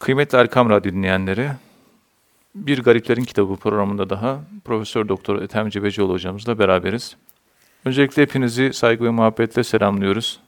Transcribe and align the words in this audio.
Kıymetli 0.00 0.38
Erkam 0.38 0.70
Radyo 0.70 0.92
dinleyenleri, 0.92 1.50
Bir 2.54 2.82
Gariplerin 2.82 3.24
Kitabı 3.24 3.56
programında 3.56 4.10
daha 4.10 4.40
Profesör 4.64 5.08
Doktor 5.08 5.42
Ethem 5.42 5.70
Cebecioğlu 5.70 6.12
hocamızla 6.12 6.58
beraberiz. 6.58 7.16
Öncelikle 7.84 8.22
hepinizi 8.22 8.72
saygı 8.72 9.04
ve 9.04 9.10
muhabbetle 9.10 9.64
selamlıyoruz. 9.64 10.40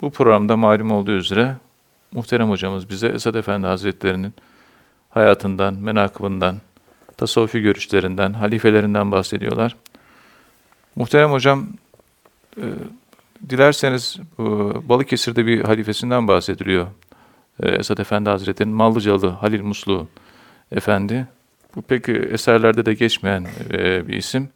Bu 0.00 0.10
programda 0.10 0.56
malum 0.56 0.90
olduğu 0.90 1.12
üzere 1.12 1.56
muhterem 2.12 2.50
hocamız 2.50 2.90
bize 2.90 3.08
Esad 3.08 3.34
Efendi 3.34 3.66
Hazretleri'nin 3.66 4.34
hayatından, 5.10 5.74
menakıbından, 5.74 6.56
tasavvufi 7.16 7.60
görüşlerinden, 7.60 8.32
halifelerinden 8.32 9.12
bahsediyorlar. 9.12 9.76
Muhterem 10.96 11.30
hocam, 11.30 11.66
e, 12.56 12.64
dilerseniz 13.50 14.16
e, 14.38 14.42
Balıkesir'de 14.88 15.46
bir 15.46 15.60
halifesinden 15.64 16.28
bahsediliyor. 16.28 16.86
E, 17.62 17.68
Esad 17.68 17.98
Efendi 17.98 18.30
Hazretleri'nin 18.30 18.76
Mallıcalı 18.76 19.28
Halil 19.28 19.62
Muslu 19.62 20.08
Efendi. 20.72 21.26
Bu 21.76 21.82
pek 21.82 22.08
eserlerde 22.08 22.86
de 22.86 22.94
geçmeyen 22.94 23.46
e, 23.72 24.08
bir 24.08 24.14
isim. 24.14 24.48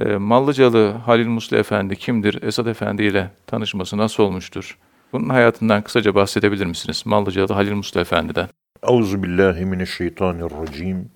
E, 0.00 0.04
Mallıcalı 0.04 0.90
Halil 0.90 1.26
Muslu 1.26 1.56
Efendi 1.56 1.96
kimdir? 1.96 2.42
Esad 2.42 2.66
Efendi 2.66 3.02
ile 3.02 3.30
tanışması 3.46 3.98
nasıl 3.98 4.22
olmuştur? 4.22 4.78
Bunun 5.12 5.28
hayatından 5.28 5.82
kısaca 5.82 6.14
bahsedebilir 6.14 6.66
misiniz? 6.66 7.02
Mallıcalı 7.06 7.52
Halil 7.52 7.72
Muslu 7.72 8.00
Efendi'den. 8.00 8.48
Euzu 8.82 9.22
billahi 9.22 9.64
mineşşeytanirracim. 9.64 11.10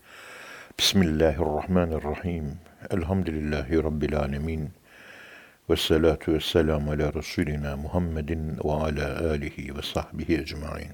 Bismillahirrahmanirrahim. 0.78 2.44
Elhamdülillahi 2.90 3.84
rabbil 3.84 4.18
alamin. 4.18 4.70
Ve 5.70 5.76
salatu 5.76 6.32
ve 6.32 6.40
selamu 6.40 6.90
ala 6.90 7.14
Resulina 7.14 7.76
Muhammedin 7.76 8.58
ve 8.64 8.72
ala 8.72 9.30
alihi 9.30 9.76
ve 9.76 9.82
sahbihi 9.82 10.40
ecmain. 10.40 10.92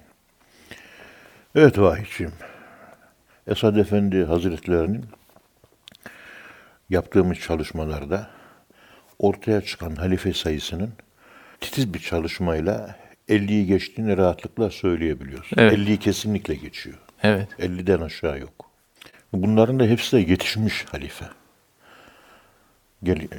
Evet 1.54 1.78
vahiyciğim. 1.78 2.32
Esad 3.46 3.76
Efendi 3.76 4.24
Hazretlerinin 4.24 5.04
yaptığımız 6.90 7.38
çalışmalarda 7.38 8.30
ortaya 9.18 9.60
çıkan 9.60 9.96
halife 9.96 10.32
sayısının 10.32 10.92
titiz 11.60 11.94
bir 11.94 11.98
çalışmayla 11.98 12.96
50'yi 13.28 13.66
geçtiğini 13.66 14.16
rahatlıkla 14.16 14.70
söyleyebiliyoruz. 14.70 15.50
Evet. 15.56 15.78
50'yi 15.78 15.96
kesinlikle 15.96 16.54
geçiyor. 16.54 16.98
Evet, 17.22 17.48
50'den 17.58 18.00
aşağı 18.00 18.40
yok. 18.40 18.70
Bunların 19.32 19.80
da 19.80 19.84
hepsi 19.84 20.16
de 20.16 20.30
yetişmiş 20.30 20.84
halife. 20.84 21.24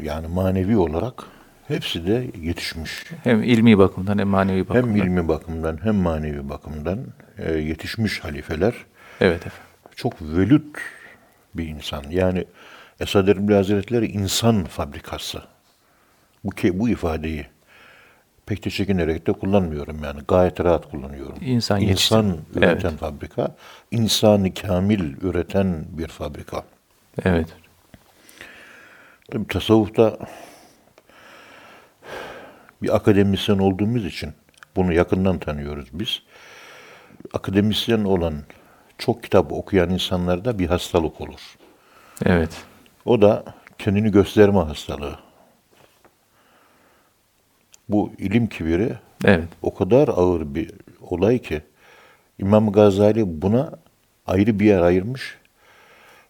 Yani 0.04 0.28
manevi 0.28 0.78
olarak 0.78 1.24
hepsi 1.68 2.08
de 2.08 2.28
yetişmiş. 2.42 3.04
hem 3.24 3.44
ilmi 3.44 3.78
bakımdan 3.78 4.18
hem 4.18 4.28
manevi 4.28 4.70
bakımdan. 4.70 4.88
Hem 4.90 4.96
ilmi 4.96 5.28
bakımdan 5.28 5.80
hem 5.84 5.96
manevi 5.96 6.50
bakımdan 6.50 7.00
e, 7.38 7.52
yetişmiş 7.54 8.20
halifeler. 8.20 8.74
Evet 9.22 9.38
efendim. 9.48 9.68
Çok 9.96 10.22
velüt 10.22 10.78
bir 11.56 11.68
insan. 11.68 12.04
Yani 12.10 12.46
Esad 13.00 13.28
Erbil 13.28 13.54
Hazretleri 13.54 14.06
insan 14.08 14.64
fabrikası. 14.64 15.42
Bu, 16.44 16.50
ke- 16.50 16.80
bu 16.80 16.90
ifadeyi 16.90 17.46
pek 18.46 18.66
de 18.66 18.70
çekinerek 18.70 19.28
de 19.28 19.34
kullanmıyorum 19.34 20.04
yani. 20.04 20.22
Gayet 20.28 20.60
rahat 20.60 20.92
kullanıyorum. 20.92 21.36
İnsan 21.42 21.82
İnsan 21.82 22.38
üreten 22.56 22.98
fabrika, 22.98 23.56
insanı 23.92 24.54
kamil 24.54 25.14
üreten 25.22 25.86
bir 25.92 26.08
fabrika. 26.08 26.64
Evet. 27.24 27.48
Tabii 29.32 29.48
tasavvufta 29.48 30.18
bir 32.82 32.96
akademisyen 32.96 33.58
olduğumuz 33.58 34.06
için 34.06 34.34
bunu 34.76 34.94
yakından 34.94 35.40
tanıyoruz 35.40 35.90
biz. 35.94 36.22
Akademisyen 37.34 38.04
olan, 38.04 38.34
çok 38.98 39.24
kitap 39.24 39.52
okuyan 39.52 39.90
insanlarda 39.90 40.60
bir 40.60 40.68
hastalık 40.68 41.22
olur. 41.22 41.56
Evet. 42.26 42.64
O 43.06 43.22
da 43.22 43.44
kendini 43.78 44.12
gösterme 44.12 44.60
hastalığı. 44.60 45.20
Bu 47.90 48.14
ilim 48.18 48.48
kibiri 48.48 48.94
Evet. 49.26 49.48
o 49.62 49.74
kadar 49.74 50.08
ağır 50.08 50.56
bir 50.56 50.72
olay 51.02 51.40
ki 51.40 51.62
İmam 52.40 52.72
Gazali 52.72 53.42
buna 53.42 53.72
ayrı 54.28 54.60
bir 54.60 54.66
yer 54.66 54.82
ayırmış 54.82 55.38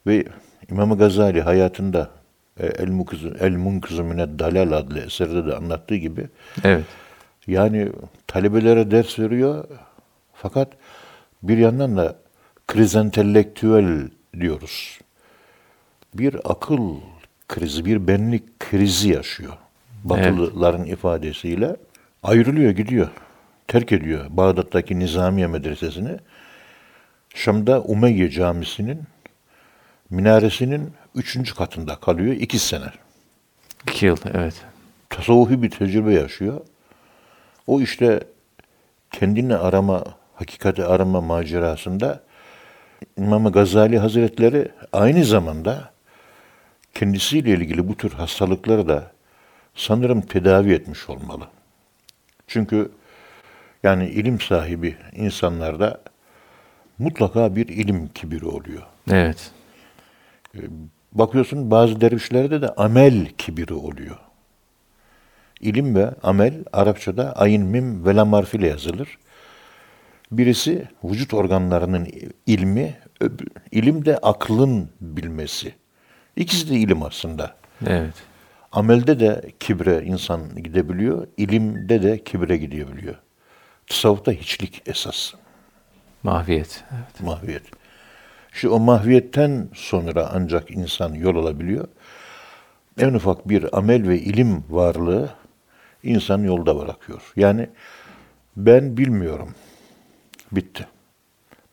ve 0.08 0.26
İmam 0.70 0.98
Gazali 0.98 1.42
hayatında 1.42 2.21
El 2.60 2.88
Munkızı 2.88 3.38
El 3.40 3.52
Munkızı 3.52 4.04
Mine 4.04 4.40
Dalal 4.40 4.72
adlı 4.72 5.00
eserde 5.00 5.46
de 5.48 5.56
anlattığı 5.56 5.96
gibi 5.96 6.28
Evet. 6.64 6.86
yani 7.48 7.90
talebelere 8.28 8.92
ders 8.92 9.20
veriyor 9.20 9.66
fakat 10.34 10.68
bir 11.44 11.58
yandan 11.58 11.98
da 11.98 12.16
kriz 12.68 12.96
entelektüel 12.96 14.10
diyoruz. 14.40 15.00
Bir 16.14 16.36
akıl 16.44 16.96
krizi, 17.48 17.86
bir 17.86 18.08
benlik 18.08 18.60
krizi 18.60 19.10
yaşıyor. 19.10 19.54
Batılıların 20.04 20.86
ifadesiyle 20.86 21.76
ayrılıyor, 22.24 22.72
gidiyor. 22.72 23.10
Terk 23.68 23.92
ediyor 23.92 24.26
Bağdat'taki 24.30 25.00
Nizamiye 25.00 25.48
Medresesi'ni. 25.48 26.18
Şam'da 27.36 27.82
Umeyye 27.82 28.30
Camisi'nin 28.30 29.04
minaresinin 30.10 30.94
üçüncü 31.16 31.56
katında 31.56 31.96
kalıyor 31.96 32.36
iki 32.36 32.60
sene. 32.60 32.92
İki 33.88 34.06
yıl. 34.06 34.18
Evet. 34.34 34.54
Tasavvufi 35.10 35.64
bir 35.64 35.70
tecrübe 35.70 36.14
yaşıyor. 36.14 36.62
O 37.68 37.82
işte 37.82 38.20
kendini 39.12 39.56
arama, 39.56 40.04
hakikati 40.36 40.86
arama 40.86 41.22
macerasında 41.22 42.24
İmam 43.18 43.52
Gazali 43.52 44.00
Hazretleri 44.00 44.72
aynı 44.94 45.26
zamanda 45.26 45.92
kendisiyle 46.94 47.50
ilgili 47.50 47.88
bu 47.88 47.98
tür 47.98 48.12
hastalıkları 48.12 48.88
da 48.88 49.12
sanırım 49.76 50.22
tedavi 50.22 50.74
etmiş 50.74 51.10
olmalı. 51.10 51.48
Çünkü 52.48 52.92
yani 53.84 54.10
ilim 54.10 54.42
sahibi 54.42 54.98
insanlarda 55.16 56.02
mutlaka 57.00 57.56
bir 57.56 57.68
ilim 57.68 58.08
kibiri 58.08 58.46
oluyor. 58.46 58.84
Evet. 59.12 59.52
Bakıyorsun 61.12 61.72
bazı 61.72 62.02
dervişlerde 62.02 62.62
de 62.62 62.70
amel 62.70 63.26
kibiri 63.38 63.74
oluyor. 63.74 64.18
İlim 65.62 65.96
ve 65.96 66.14
amel 66.24 66.64
Arapçada 66.74 67.34
ayın 67.34 67.66
mim 67.66 68.06
ve 68.06 68.16
lam 68.16 68.34
harfiyle 68.34 68.68
yazılır. 68.68 69.18
Birisi 70.32 70.88
vücut 71.04 71.34
organlarının 71.34 72.08
ilmi, 72.46 72.98
ilim 73.72 74.06
de 74.06 74.18
aklın 74.18 74.90
bilmesi. 75.02 75.74
İkisi 76.36 76.70
de 76.70 76.76
ilim 76.76 77.04
aslında. 77.04 77.56
Evet. 77.88 78.14
Amelde 78.72 79.20
de 79.20 79.52
kibre 79.60 80.04
insan 80.04 80.56
gidebiliyor, 80.64 81.28
ilimde 81.38 82.04
de 82.04 82.24
kibre 82.24 82.58
gidebiliyor. 82.58 83.16
Tasavvufta 83.88 84.32
hiçlik 84.32 84.82
esas, 84.86 85.34
Mahviyet. 86.24 86.84
Evet. 86.94 87.22
mahviyet. 87.22 87.81
İşte 88.54 88.70
o 88.70 88.80
mahviyetten 88.80 89.70
sonra 89.74 90.30
ancak 90.34 90.72
insan 90.72 91.14
yol 91.14 91.36
alabiliyor. 91.36 91.88
En 92.98 93.14
ufak 93.14 93.50
bir 93.50 93.78
amel 93.78 94.08
ve 94.08 94.20
ilim 94.20 94.64
varlığı 94.70 95.30
insan 96.04 96.44
yolda 96.44 96.80
bırakıyor. 96.80 97.34
Yani 97.36 97.70
ben 98.58 98.98
bilmiyorum. 98.98 99.56
Bitti. 100.52 100.88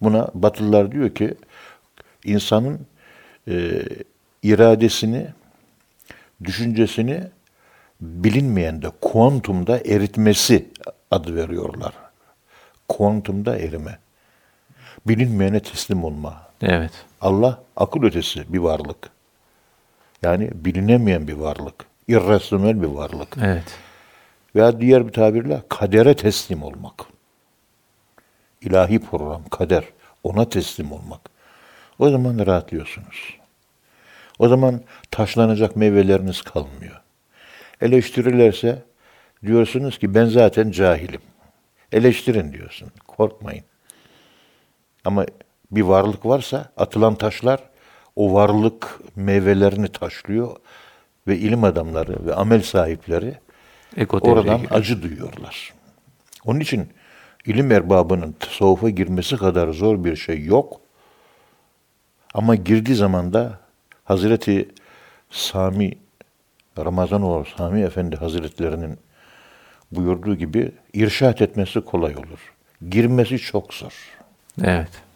Buna 0.02 0.30
Batılılar 0.34 0.92
diyor 0.92 1.14
ki 1.14 1.34
insanın 2.24 2.86
e, 3.48 3.82
iradesini, 4.42 5.26
düşüncesini 6.44 7.24
bilinmeyen 8.00 8.82
de 8.82 8.90
kuantumda 9.00 9.78
eritmesi 9.78 10.68
adı 11.10 11.36
veriyorlar. 11.36 11.94
Kuantumda 12.88 13.58
erime. 13.58 13.98
Bilinmeyene 15.06 15.60
teslim 15.60 16.04
olma. 16.04 16.47
Evet. 16.62 16.93
Allah 17.20 17.62
akıl 17.76 18.02
ötesi 18.02 18.52
bir 18.52 18.58
varlık. 18.58 19.10
Yani 20.22 20.50
bilinemeyen 20.55 21.28
bir 21.28 21.32
varlık. 21.32 21.87
irrasyonel 22.08 22.82
bir 22.82 22.87
varlık. 22.87 23.37
Evet. 23.43 23.78
Veya 24.55 24.81
diğer 24.81 25.06
bir 25.06 25.12
tabirle 25.12 25.62
kadere 25.69 26.16
teslim 26.16 26.62
olmak. 26.62 26.94
İlahi 28.60 28.99
program, 28.99 29.44
kader. 29.49 29.84
Ona 30.22 30.49
teslim 30.49 30.93
olmak. 30.93 31.20
O 31.99 32.10
zaman 32.10 32.46
rahatlıyorsunuz. 32.46 33.38
O 34.38 34.49
zaman 34.49 34.81
taşlanacak 35.10 35.76
meyveleriniz 35.76 36.43
kalmıyor. 36.43 37.00
Eleştirirlerse 37.81 38.82
diyorsunuz 39.46 39.99
ki 39.99 40.14
ben 40.14 40.26
zaten 40.26 40.70
cahilim. 40.70 41.20
Eleştirin 41.93 42.52
diyorsun. 42.52 42.90
Korkmayın. 43.06 43.64
Ama 45.05 45.26
bir 45.70 45.82
varlık 45.82 46.26
varsa 46.26 46.70
atılan 46.76 47.15
taşlar 47.15 47.61
o 48.17 48.35
varlık 48.35 49.00
meyvelerini 49.17 49.88
taşlıyor 49.88 50.56
ve 51.26 51.38
ilim 51.38 51.65
adamları 51.65 52.26
ve 52.26 52.35
amel 52.35 52.62
sahipleri 52.62 53.35
oradan 54.11 54.56
giriyor. 54.56 54.81
acı 54.81 55.03
duyuyorlar. 55.03 55.73
Onun 56.44 56.61
için 56.61 56.88
ilim 57.47 57.73
erbabının 57.73 58.32
tasavvufa 58.41 58.91
girmesi 58.91 59.37
kadar 59.37 59.73
zor 59.73 60.05
bir 60.05 60.17
şey 60.17 60.44
yok. 60.44 60.81
Ama 62.35 62.55
girdiği 62.55 62.94
zaman 62.94 63.32
da 63.32 63.59
Hazreti 64.05 64.69
Sami 65.31 65.93
Ramazanoğlu 66.79 67.44
Sami 67.56 67.81
Efendi 67.81 68.17
Hazretlerinin 68.17 68.99
buyurduğu 69.93 70.35
gibi 70.35 70.73
irşat 70.93 71.43
etmesi 71.43 71.81
kolay 71.81 72.17
olur. 72.17 72.55
Girmesi 72.91 73.38
çok 73.38 73.75
zor. 73.75 73.93
Evet. 74.65 75.07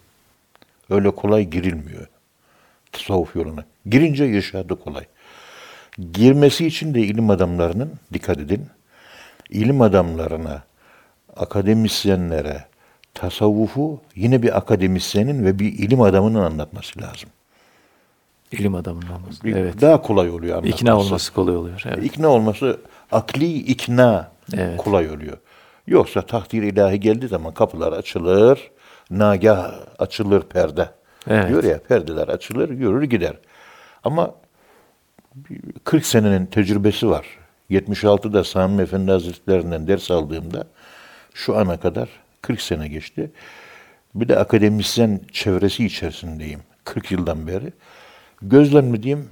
Öyle 0.91 1.11
kolay 1.11 1.45
girilmiyor 1.51 2.07
tasavvuf 2.93 3.37
yoluna. 3.37 3.65
Girince 3.87 4.29
irşadı 4.29 4.81
kolay. 4.81 5.05
Girmesi 6.13 6.67
için 6.67 6.95
de 6.95 7.01
ilim 7.01 7.31
adamlarının, 7.31 7.93
dikkat 8.13 8.39
edin, 8.39 8.67
ilim 9.51 9.81
adamlarına, 9.81 10.63
akademisyenlere, 11.37 12.65
tasavvufu 13.15 14.01
yine 14.15 14.43
bir 14.43 14.57
akademisyenin 14.59 15.45
ve 15.45 15.59
bir 15.59 15.73
ilim 15.73 16.01
adamının 16.01 16.45
anlatması 16.45 17.01
lazım. 17.03 17.29
İlim 18.53 18.75
adamının. 18.75 19.07
Bir- 19.45 19.57
Evet. 19.57 19.81
Daha 19.81 20.03
kolay 20.03 20.31
oluyor 20.31 20.53
anlatması. 20.57 20.77
İkna 20.77 20.99
olması 20.99 21.33
kolay 21.35 21.57
oluyor. 21.57 21.83
Evet. 21.87 22.05
İkna 22.05 22.29
olması, 22.29 22.81
akli 23.13 23.55
ikna 23.59 24.31
Evet. 24.55 24.77
kolay 24.77 25.11
oluyor. 25.11 25.37
Yoksa 25.87 26.23
takdir 26.23 26.63
ilahi 26.63 27.01
geldiği 27.01 27.29
zaman 27.29 27.55
kapılar 27.55 27.93
açılır, 27.93 28.71
nagah 29.19 29.73
açılır 29.99 30.43
perde. 30.43 30.89
Evet. 31.29 31.49
Diyor 31.49 31.65
ya 31.65 31.79
perdeler 31.79 32.29
açılır, 32.29 32.71
yürür 32.71 33.03
gider. 33.03 33.39
Ama 34.05 34.35
40 35.85 36.07
senenin 36.07 36.47
tecrübesi 36.47 37.09
var. 37.11 37.27
76'da 37.71 38.45
Sami 38.45 38.83
Efendi 38.83 39.11
Hazretlerinden 39.11 39.87
ders 39.89 40.11
aldığımda 40.11 40.67
şu 41.35 41.57
ana 41.57 41.81
kadar 41.81 42.09
40 42.43 42.61
sene 42.61 42.89
geçti. 42.89 43.31
Bir 44.15 44.29
de 44.29 44.39
akademisyen 44.39 45.21
çevresi 45.33 45.85
içerisindeyim 45.85 46.61
40 46.85 47.11
yıldan 47.11 47.47
beri. 47.47 47.73
Gözlemlediğim 48.43 49.29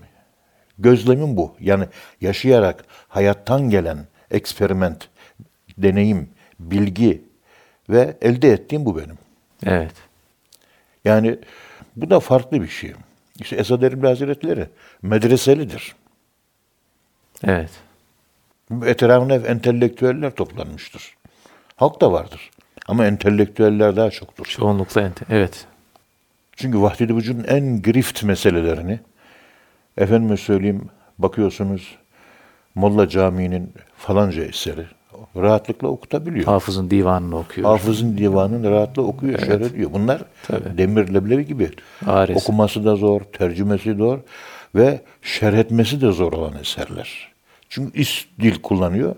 gözlemim 0.79 1.37
bu. 1.37 1.57
Yani 1.61 1.85
yaşayarak 2.21 2.85
hayattan 3.09 3.71
gelen 3.71 3.99
eksperiment, 4.31 5.09
deneyim, 5.79 6.29
bilgi 6.61 7.23
ve 7.89 8.17
elde 8.23 8.53
ettiğim 8.53 8.85
bu 8.85 8.99
benim. 8.99 9.19
Evet. 9.67 9.95
Yani 11.05 11.39
bu 11.97 12.11
da 12.11 12.21
farklı 12.21 12.63
bir 12.63 12.69
şey. 12.69 12.93
İşte 13.41 13.57
Esad 13.57 13.83
Erbil 13.83 14.07
Hazretleri 14.07 14.67
medreselidir. 15.03 15.95
Evet. 17.45 17.71
Etrafına 18.87 19.35
entelektüeller 19.35 20.31
toplanmıştır. 20.31 21.17
Halk 21.77 22.01
da 22.01 22.13
vardır. 22.13 22.51
Ama 22.89 23.07
entelektüeller 23.07 23.97
daha 23.97 24.11
çoktur. 24.11 24.45
Çoğunlukla 24.45 25.01
ente. 25.01 25.25
Evet. 25.31 25.67
Çünkü 26.57 26.81
vahdet-i 26.81 27.17
vücudun 27.17 27.45
en 27.45 27.83
grift 27.83 28.23
meselelerini 28.23 29.01
efendime 29.97 30.37
söyleyeyim 30.37 30.89
bakıyorsunuz 31.19 31.97
Molla 32.75 33.09
Camii'nin 33.09 33.75
falanca 33.97 34.45
eseri 34.45 34.87
rahatlıkla 35.37 35.89
okutabiliyor. 35.89 36.45
Hafızın 36.45 36.91
divanını 36.91 37.39
okuyor. 37.39 37.69
Hafızın 37.69 38.19
divanını 38.19 38.71
rahatla 38.71 39.03
okuyor, 39.03 39.39
şerh 39.39 39.61
ediyor. 39.61 39.91
Bunlar 39.93 40.23
Tabii. 40.43 40.79
demir 40.79 41.15
leblebi 41.15 41.47
gibi. 41.47 41.71
Ares. 42.07 42.37
Okuması 42.37 42.85
da 42.85 42.97
zor, 42.97 43.21
tercümesi 43.21 43.95
zor 43.95 44.19
ve 44.75 45.01
şerh 45.23 45.59
etmesi 45.59 46.01
de 46.01 46.13
zor 46.13 46.33
olan 46.33 46.55
eserler. 46.61 47.33
Çünkü 47.69 48.01
üst 48.01 48.29
dil 48.41 48.63
kullanıyor. 48.63 49.15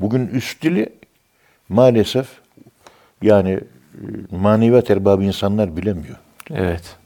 Bugün 0.00 0.26
üst 0.26 0.62
dili 0.62 0.88
maalesef 1.68 2.26
yani 3.22 3.50
e, 3.50 3.60
maneviyat 4.36 4.90
erbabı 4.90 5.24
insanlar 5.24 5.76
bilemiyor. 5.76 6.16
Evet. 6.50 6.96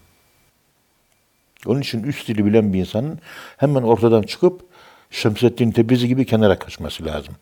Onun 1.66 1.80
için 1.80 2.02
üst 2.02 2.28
dili 2.28 2.46
bilen 2.46 2.72
bir 2.72 2.78
insanın 2.80 3.18
hemen 3.56 3.82
ortadan 3.82 4.22
çıkıp 4.22 4.70
Şemsettin 5.10 5.70
Tebrizi 5.70 6.08
gibi 6.08 6.26
kenara 6.26 6.58
kaçması 6.58 7.06
lazım. 7.06 7.34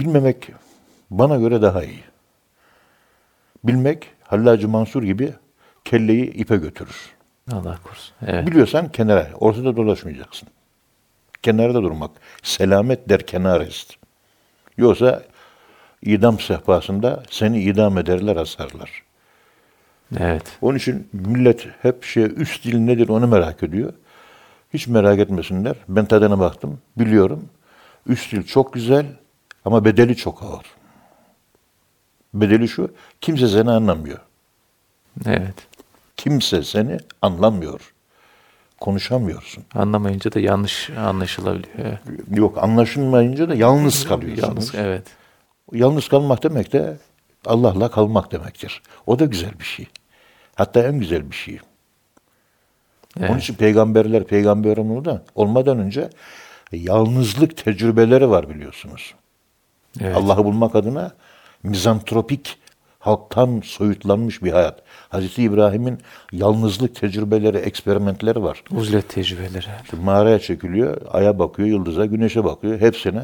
Bilmemek 0.00 0.50
bana 1.10 1.36
göre 1.36 1.62
daha 1.62 1.84
iyi. 1.84 2.04
Bilmek 3.64 4.10
Hallacı 4.22 4.68
Mansur 4.68 5.02
gibi 5.02 5.34
kelleyi 5.84 6.32
ipe 6.32 6.56
götürür. 6.56 6.96
Allah 7.52 7.78
korusun. 7.84 8.14
Evet. 8.26 8.46
Biliyorsan 8.46 8.88
kenara, 8.88 9.28
ortada 9.40 9.76
dolaşmayacaksın. 9.76 10.48
Kenarda 11.42 11.82
durmak. 11.82 12.10
Selamet 12.42 13.08
der 13.08 13.26
kenarist. 13.26 13.94
Yoksa 14.76 15.22
idam 16.02 16.40
sehpasında 16.40 17.22
seni 17.30 17.62
idam 17.62 17.98
ederler, 17.98 18.36
asarlar. 18.36 19.02
Evet. 20.20 20.58
Onun 20.62 20.78
için 20.78 21.08
millet 21.12 21.66
hep 21.82 22.04
şey 22.04 22.24
üst 22.36 22.64
dil 22.64 22.78
nedir 22.78 23.08
onu 23.08 23.26
merak 23.26 23.62
ediyor. 23.62 23.92
Hiç 24.74 24.86
merak 24.86 25.18
etmesinler. 25.18 25.76
Ben 25.88 26.04
tadına 26.04 26.38
baktım. 26.38 26.78
Biliyorum. 26.98 27.48
Üst 28.06 28.32
dil 28.32 28.42
çok 28.42 28.72
güzel 28.72 29.06
ama 29.64 29.84
bedeli 29.84 30.16
çok 30.16 30.42
ağır. 30.42 30.66
Bedeli 32.34 32.68
şu. 32.68 32.94
Kimse 33.20 33.48
seni 33.48 33.70
anlamıyor. 33.70 34.18
Evet. 35.26 35.54
Kimse 36.16 36.62
seni 36.62 36.98
anlamıyor. 37.22 37.94
Konuşamıyorsun. 38.80 39.64
Anlamayınca 39.74 40.32
da 40.32 40.40
yanlış 40.40 40.90
anlaşılabiliyor. 40.90 41.98
Yok 42.30 42.58
anlaşılmayınca 42.62 43.48
da 43.48 43.54
yalnız 43.54 44.08
kalıyorsunuz. 44.08 44.48
Yalnız, 44.48 44.74
evet. 44.74 45.06
Yalnız 45.72 46.08
kalmak 46.08 46.42
demek 46.42 46.72
de 46.72 46.96
Allah'la 47.46 47.90
kalmak 47.90 48.32
demektir. 48.32 48.82
O 49.06 49.18
da 49.18 49.24
güzel 49.24 49.58
bir 49.58 49.64
şey. 49.64 49.86
Hatta 50.54 50.82
en 50.82 50.98
güzel 50.98 51.30
bir 51.30 51.36
şey. 51.36 51.58
Onun 53.18 53.26
Evet. 53.26 53.42
için 53.42 53.54
peygamberler 53.54 54.24
peygamber 54.24 54.76
olmadan 55.34 55.78
önce 55.78 56.10
yalnızlık 56.72 57.56
tecrübeleri 57.56 58.30
var 58.30 58.50
biliyorsunuz. 58.50 59.14
Evet. 60.00 60.16
Allah'ı 60.16 60.44
bulmak 60.44 60.74
adına 60.74 61.12
mizantropik 61.62 62.58
halktan 62.98 63.60
soyutlanmış 63.64 64.42
bir 64.42 64.52
hayat. 64.52 64.82
Hazreti 65.08 65.42
İbrahim'in 65.42 65.98
yalnızlık 66.32 66.94
tecrübeleri, 66.94 67.56
eksperimentleri 67.56 68.42
var. 68.42 68.64
Uzlet 68.70 69.08
tecrübeleri. 69.08 69.66
İşte 69.84 69.96
mağaraya 69.96 70.38
çekiliyor, 70.38 71.00
aya 71.10 71.38
bakıyor, 71.38 71.68
yıldıza, 71.68 72.06
güneşe 72.06 72.44
bakıyor. 72.44 72.80
Hepsine 72.80 73.22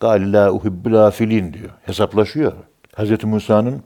Galila 0.00 0.52
uhibbül 0.52 1.06
afilin 1.06 1.52
diyor. 1.52 1.70
Hesaplaşıyor. 1.82 2.52
Hazreti 2.94 3.26
Musa'nın 3.26 3.82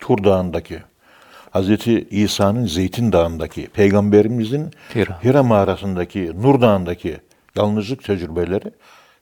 Tur 0.00 0.24
Dağı'ndaki, 0.24 0.78
Hazreti 1.50 2.08
İsa'nın 2.10 2.66
Zeytin 2.66 3.12
Dağı'ndaki, 3.12 3.66
Peygamberimizin 3.66 4.70
Hira. 4.94 5.24
Hira 5.24 5.42
mağarasındaki, 5.42 6.32
Nur 6.42 6.60
Dağı'ndaki 6.60 7.18
yalnızlık 7.56 8.04
tecrübeleri 8.04 8.72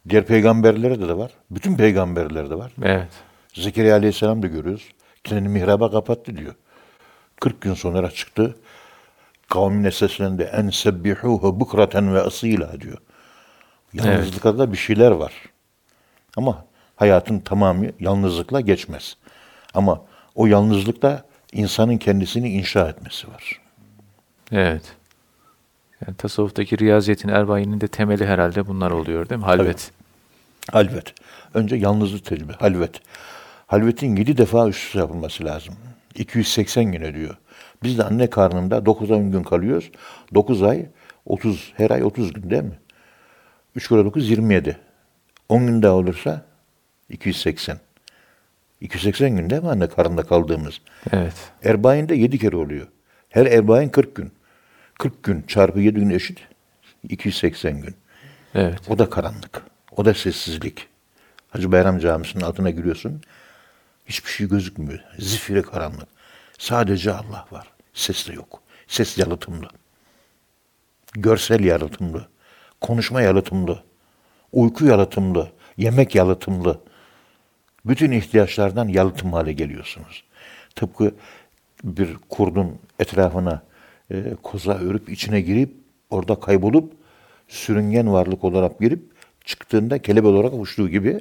diğer 0.09 0.27
peygamberlere 0.27 1.01
de, 1.01 1.17
var. 1.17 1.31
Bütün 1.51 1.77
peygamberlerde 1.77 2.55
var. 2.55 2.73
Evet. 2.83 3.09
Zekeriya 3.55 3.95
Aleyhisselam 3.95 4.43
da 4.43 4.47
görüyoruz. 4.47 4.89
Kendini 5.25 5.49
mihraba 5.49 5.91
kapattı 5.91 6.37
diyor. 6.37 6.55
40 7.41 7.61
gün 7.61 7.75
sonra 7.75 8.11
çıktı. 8.11 8.57
Kavmine 9.49 9.91
seslendi. 9.91 10.43
En 10.43 10.71
sebbihuhu 10.71 11.61
bukraten 11.61 12.15
ve 12.15 12.21
asila 12.21 12.81
diyor. 12.81 12.99
Yalnızlıkta 13.93 14.59
da 14.59 14.73
bir 14.73 14.77
şeyler 14.77 15.11
var. 15.11 15.33
Ama 16.37 16.65
hayatın 16.97 17.39
tamamı 17.39 17.87
yalnızlıkla 18.01 18.61
geçmez. 18.61 19.17
Ama 19.75 20.03
o 20.35 20.47
yalnızlıkta 20.47 21.25
insanın 21.53 21.99
kendisini 21.99 22.49
inşa 22.51 22.89
etmesi 22.89 23.29
var. 23.29 23.61
Evet. 24.53 24.97
Yani 26.07 26.17
tasavvuftaki 26.17 26.79
riyaziyetin, 26.79 27.29
erbayinin 27.29 27.81
de 27.81 27.89
temeli 27.89 28.27
herhalde 28.27 28.67
bunlar 28.67 28.91
oluyor 28.91 29.29
değil 29.29 29.39
mi? 29.39 29.45
Halvet. 29.45 29.93
Halvet. 30.73 31.15
Önce 31.55 31.77
yalnızlık 31.77 32.25
tecrübe. 32.25 32.53
Halvet. 32.53 33.01
Halvetin 33.67 34.17
yedi 34.17 34.37
defa 34.37 34.69
üst 34.69 34.87
üste 34.87 34.99
yapılması 34.99 35.45
lazım. 35.45 35.75
280 36.15 36.93
gün 36.93 37.01
ediyor. 37.01 37.37
Biz 37.83 37.99
de 37.99 38.05
anne 38.05 38.31
karnında 38.31 38.87
9 38.87 39.11
10 39.11 39.33
gün 39.33 39.43
kalıyoruz. 39.43 39.91
9 40.35 40.63
ay 40.63 40.87
30 41.27 41.73
her 41.77 41.91
ay 41.91 42.05
30 42.05 42.33
gün 42.33 42.51
değil 42.51 42.63
mi? 42.63 42.79
3 43.75 43.89
kere 43.89 44.05
9 44.05 44.31
27. 44.31 44.77
10 45.49 45.67
gün 45.67 45.83
daha 45.83 45.93
olursa 45.93 46.43
280. 47.09 47.79
280 48.81 49.37
gün 49.37 49.51
değil 49.51 49.63
mi 49.63 49.69
anne 49.69 49.89
karnında 49.89 50.23
kaldığımız? 50.23 50.81
Evet. 51.13 51.35
Erbain 51.65 52.09
de 52.09 52.15
7 52.15 52.39
kere 52.39 52.57
oluyor. 52.57 52.87
Her 53.29 53.47
erbain 53.47 53.89
40 53.89 54.15
gün. 54.15 54.33
40 54.99 55.23
gün 55.23 55.43
çarpı 55.43 55.81
7 55.81 56.01
gün 56.01 56.11
eşit 56.11 56.39
280 57.03 57.81
gün. 57.81 57.95
Evet. 58.55 58.81
O 58.89 58.99
da 58.99 59.11
karanlık. 59.11 59.63
O 59.97 60.05
da 60.05 60.15
sessizlik. 60.15 60.89
Hacı 61.51 61.73
Bayram 61.73 61.99
Camisi'nin 61.99 62.45
altına 62.45 62.71
giriyorsun. 62.71 63.21
Hiçbir 64.07 64.31
şey 64.31 64.49
gözükmüyor. 64.49 65.01
Zifiri 65.19 65.63
karanlık. 65.63 66.09
Sadece 66.59 67.13
Allah 67.13 67.47
var. 67.51 67.67
Ses 67.95 68.29
de 68.29 68.33
yok. 68.33 68.61
Ses 68.89 69.19
yalıtımlı. 69.19 69.69
Görsel 71.13 71.65
yalıtımlı. 71.65 72.29
Konuşma 72.81 73.23
yalıtımlı. 73.23 73.83
Uyku 74.53 74.87
yalıtımlı. 74.87 75.53
Yemek 75.77 76.15
yalıtımlı. 76.15 76.81
Bütün 77.85 78.13
ihtiyaçlardan 78.13 78.89
yalıtım 78.89 79.33
hale 79.33 79.53
geliyorsunuz. 79.53 80.25
Tıpkı 80.75 81.15
bir 81.85 82.17
kurdun 82.29 82.79
etrafına 82.99 83.63
e, 84.11 84.35
koza 84.43 84.75
örüp 84.75 85.09
içine 85.09 85.41
girip 85.41 85.75
orada 86.11 86.41
kaybolup 86.41 86.93
sürüngen 87.49 88.13
varlık 88.13 88.45
olarak 88.45 88.81
girip 88.81 89.16
çıktığında 89.47 89.99
kelebek 89.99 90.29
olarak 90.29 90.55
uçtuğu 90.55 90.89
gibi 90.89 91.21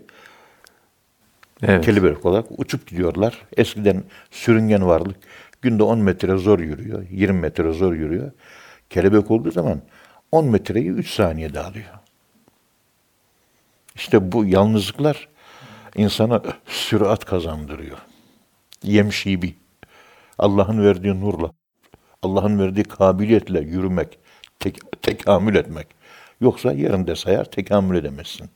Evet. 1.64 1.86
kelebek 1.86 2.26
olarak 2.26 2.46
uçup 2.58 2.88
gidiyorlar. 2.88 3.46
Eskiden 3.58 4.04
sürüngen 4.32 4.88
varlık 4.88 5.18
günde 5.62 5.84
10 5.84 6.00
metre 6.00 6.38
zor 6.38 6.60
yürüyor, 6.60 7.06
20 7.12 7.40
metre 7.40 7.74
zor 7.74 7.94
yürüyor. 7.94 8.32
Kelebek 8.90 9.32
olduğu 9.32 9.52
zaman 9.52 9.82
10 10.32 10.46
metreyi 10.46 10.90
3 10.90 11.10
saniyede 11.10 11.60
alıyor. 11.60 11.86
İşte 13.96 14.32
bu 14.32 14.46
yalnızlıklar 14.46 15.28
insana 15.96 16.42
sürat 16.66 17.26
kazandırıyor. 17.26 17.98
Yemşibi. 18.84 19.56
Allah'ın 20.38 20.84
verdiği 20.84 21.22
nurla, 21.22 21.52
Allah'ın 22.22 22.60
verdiği 22.60 22.84
kabiliyetle 22.84 23.60
yürümek, 23.60 24.20
tek, 24.60 25.02
tekamül 25.02 25.56
etmek. 25.56 25.88
Yoksa 26.42 26.72
yerinde 26.72 27.16
sayar 27.16 27.46
tekamül 27.46 27.98
edemezsin. 27.98 28.50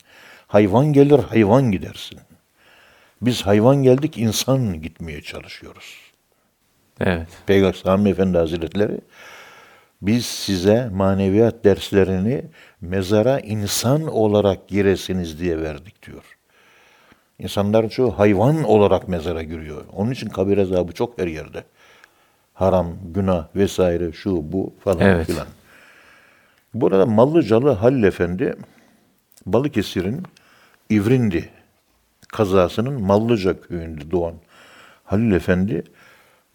Hayvan 0.48 0.93
gelir, 0.93 1.19
hayvan 1.19 1.71
gidersin. 1.71 2.19
Biz 3.21 3.41
hayvan 3.41 3.75
geldik, 3.83 4.17
insan 4.17 4.81
gitmeye 4.81 5.21
çalışıyoruz. 5.21 5.95
Evet. 7.00 7.27
Peygamber 7.45 7.74
Sami 7.74 8.09
Efendi 8.09 8.38
Hazretleri 8.38 9.01
biz 10.01 10.25
size 10.25 10.89
maneviyat 10.93 11.63
derslerini 11.63 12.41
mezara 12.81 13.39
insan 13.39 14.07
olarak 14.07 14.67
giresiniz 14.67 15.39
diye 15.39 15.62
verdik 15.62 16.05
diyor. 16.07 16.24
İnsanların 17.39 17.89
çoğu 17.89 18.19
hayvan 18.19 18.63
olarak 18.63 19.07
mezara 19.07 19.43
giriyor. 19.43 19.86
Onun 19.93 20.12
için 20.12 20.29
kabir 20.29 20.57
azabı 20.57 20.91
çok 20.91 21.19
her 21.19 21.27
yerde. 21.27 21.63
Haram, 22.53 22.88
günah 23.13 23.48
vesaire 23.55 24.12
şu 24.12 24.51
bu 24.51 24.74
falan 24.83 25.00
Evet. 25.00 25.27
filan. 25.27 25.48
Burada 26.73 27.05
Mallıcalı 27.05 27.71
Halil 27.71 28.03
Efendi 28.03 28.55
Balıkesir'in 29.45 30.23
İvrindi 30.89 31.49
kazasının 32.27 33.01
Mallıca 33.01 33.61
köyünde 33.61 34.11
doğan 34.11 34.35
Halil 35.03 35.31
Efendi 35.31 35.83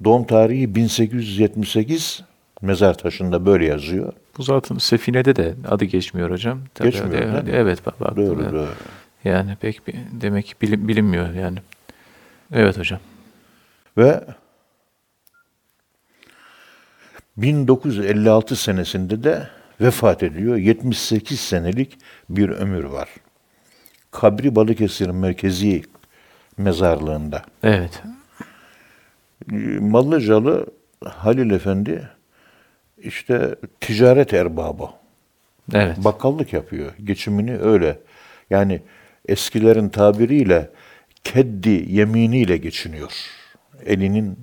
doğum 0.04 0.24
tarihi 0.26 0.74
1878 0.74 2.22
mezar 2.62 2.98
taşında 2.98 3.46
böyle 3.46 3.66
yazıyor. 3.66 4.12
Bu 4.38 4.42
zaten 4.42 4.78
Sefine'de 4.78 5.36
de 5.36 5.54
adı 5.68 5.84
geçmiyor 5.84 6.30
hocam. 6.30 6.60
Tabii 6.74 6.90
Geçmiyor, 6.90 7.12
değil 7.12 7.44
mi? 7.44 7.50
Evet 7.52 7.86
bak 7.86 8.00
baktım 8.00 8.26
Doğru 8.26 8.52
doğru. 8.52 8.68
Yani 9.24 9.56
pek 9.60 9.86
bir, 9.86 9.94
demek 10.12 10.46
ki 10.46 10.54
bilin- 10.62 10.88
bilinmiyor 10.88 11.34
yani. 11.34 11.58
Evet 12.52 12.78
hocam. 12.78 13.00
Ve 13.98 14.24
1956 17.36 18.56
senesinde 18.56 19.24
de 19.24 19.48
vefat 19.80 20.22
ediyor. 20.22 20.56
78 20.56 21.40
senelik 21.40 21.98
bir 22.30 22.48
ömür 22.48 22.84
var. 22.84 23.08
Kabri 24.10 24.54
Balıkesir 24.54 25.08
Merkezi 25.08 25.82
Mezarlığında. 26.56 27.42
Evet. 27.62 28.02
Mallıcalı 29.80 30.66
Halil 31.04 31.50
Efendi 31.50 32.08
işte 32.98 33.54
ticaret 33.80 34.34
erbabı. 34.34 34.88
Evet. 35.72 35.96
Bakkallık 36.04 36.52
yapıyor. 36.52 36.92
Geçimini 37.04 37.58
öyle. 37.58 37.98
Yani 38.50 38.80
eskilerin 39.28 39.88
tabiriyle 39.88 40.70
keddi 41.24 41.84
yeminiyle 41.88 42.56
geçiniyor. 42.56 43.12
Elinin 43.86 44.38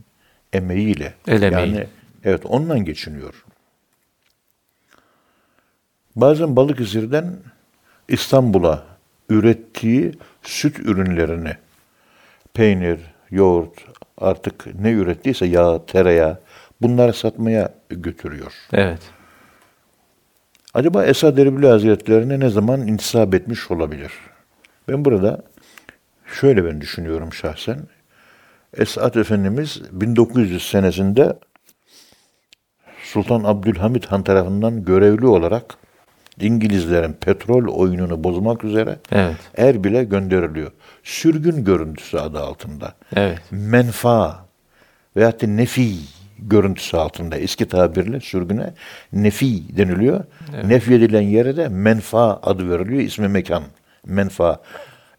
emeğiyle. 0.53 1.13
El 1.27 1.41
emeği. 1.41 1.75
Yani 1.75 1.87
evet 2.23 2.45
onunla 2.45 2.77
geçiniyor. 2.77 3.45
Bazen 6.15 6.55
Balıkesir'den 6.55 7.37
İstanbul'a 8.07 8.83
ürettiği 9.29 10.11
süt 10.43 10.79
ürünlerini 10.79 11.55
peynir, 12.53 12.99
yoğurt 13.29 13.85
artık 14.17 14.75
ne 14.79 14.91
ürettiyse 14.91 15.45
yağ, 15.45 15.85
tereyağı 15.85 16.39
bunları 16.81 17.13
satmaya 17.13 17.73
götürüyor. 17.89 18.53
Evet. 18.73 19.01
Acaba 20.73 21.05
Esad 21.05 21.37
Erbil 21.37 21.63
Hazretlerine 21.63 22.39
ne 22.39 22.49
zaman 22.49 22.87
intisap 22.87 23.33
etmiş 23.33 23.71
olabilir? 23.71 24.11
Ben 24.87 25.05
burada 25.05 25.43
şöyle 26.39 26.65
ben 26.65 26.81
düşünüyorum 26.81 27.33
şahsen. 27.33 27.79
Esad 28.77 29.15
Efendimiz 29.15 29.81
1900 29.91 30.69
senesinde 30.69 31.39
Sultan 33.03 33.43
Abdülhamit 33.43 34.05
Han 34.05 34.23
tarafından 34.23 34.85
görevli 34.85 35.27
olarak 35.27 35.77
İngilizlerin 36.39 37.13
petrol 37.13 37.67
oyununu 37.75 38.23
bozmak 38.23 38.63
üzere 38.63 38.99
Evet. 39.11 39.35
Erbil'e 39.57 40.03
gönderiliyor. 40.03 40.71
Sürgün 41.03 41.63
görüntüsü 41.65 42.17
adı 42.17 42.39
altında. 42.39 42.93
Evet. 43.15 43.39
Menfa 43.51 44.45
veyahut 45.15 45.41
da 45.41 45.47
nefi 45.47 45.93
görüntüsü 46.39 46.97
altında 46.97 47.37
eski 47.37 47.67
tabirle 47.67 48.19
sürgüne 48.19 48.73
nefi 49.13 49.77
deniliyor. 49.77 50.23
Nefi 50.65 50.93
edilen 50.93 51.21
yere 51.21 51.57
de 51.57 51.67
menfa 51.67 52.39
adı 52.43 52.69
veriliyor. 52.69 53.01
İsmi 53.01 53.27
mekan. 53.27 53.63
Menfa. 54.05 54.61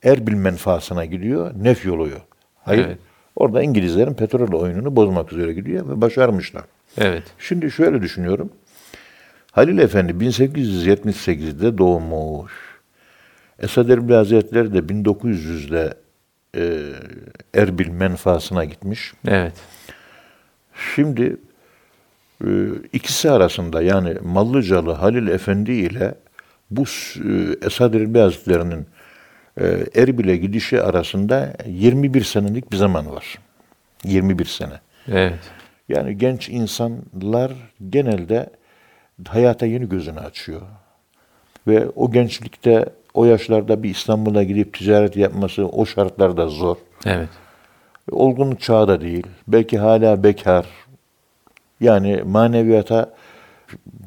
Erbil 0.04 0.34
menfaasına 0.34 1.04
gidiyor. 1.04 1.50
Nef 1.62 1.86
oluyor. 1.86 2.20
Hayır. 2.64 2.86
Evet. 2.86 2.98
Orada 3.36 3.62
İngilizlerin 3.62 4.14
petrol 4.14 4.60
oyununu 4.60 4.96
bozmak 4.96 5.32
üzere 5.32 5.52
gidiyor 5.52 5.88
ve 5.88 6.00
başarmışlar. 6.00 6.62
Evet. 6.98 7.22
Şimdi 7.38 7.70
şöyle 7.70 8.02
düşünüyorum. 8.02 8.50
Halil 9.52 9.78
Efendi 9.78 10.12
1878'de 10.12 11.78
doğmuş. 11.78 12.52
Esad 13.58 13.88
Erbil 13.88 14.14
Hazretleri 14.14 14.72
de 14.72 14.78
1900'de 14.78 15.94
e, 16.56 16.92
Erbil 17.54 17.88
menfaasına 17.88 18.64
gitmiş. 18.64 19.12
Evet. 19.28 19.52
Şimdi 20.94 21.36
e, 22.44 22.48
ikisi 22.92 23.30
arasında 23.30 23.82
yani 23.82 24.14
Mallıcalı 24.22 24.92
Halil 24.92 25.28
Efendi 25.28 25.72
ile 25.72 26.14
bu 26.70 26.82
e, 26.82 27.66
Esad 27.66 27.94
Erbil 27.94 28.20
Hazretleri'nin 28.20 28.86
e, 29.60 29.86
Erbil'e 29.94 30.36
gidişi 30.36 30.82
arasında 30.82 31.52
21 31.66 32.24
senelik 32.24 32.72
bir 32.72 32.76
zaman 32.76 33.10
var. 33.10 33.38
21 34.04 34.44
sene. 34.44 34.80
Evet. 35.08 35.38
Yani 35.88 36.18
genç 36.18 36.48
insanlar 36.48 37.52
genelde 37.90 38.50
hayata 39.28 39.66
yeni 39.66 39.88
gözünü 39.88 40.20
açıyor. 40.20 40.62
Ve 41.66 41.88
o 41.96 42.10
gençlikte, 42.10 42.86
o 43.14 43.24
yaşlarda 43.24 43.82
bir 43.82 43.90
İstanbul'a 43.90 44.42
gidip 44.42 44.74
ticaret 44.74 45.16
yapması 45.16 45.66
o 45.66 45.86
şartlarda 45.86 46.48
zor. 46.48 46.76
Evet. 47.06 47.28
Olgunluk 48.10 48.60
çağı 48.60 48.88
da 48.88 49.00
değil. 49.00 49.26
Belki 49.48 49.78
hala 49.78 50.22
bekar. 50.24 50.66
Yani 51.80 52.22
maneviyata 52.26 53.14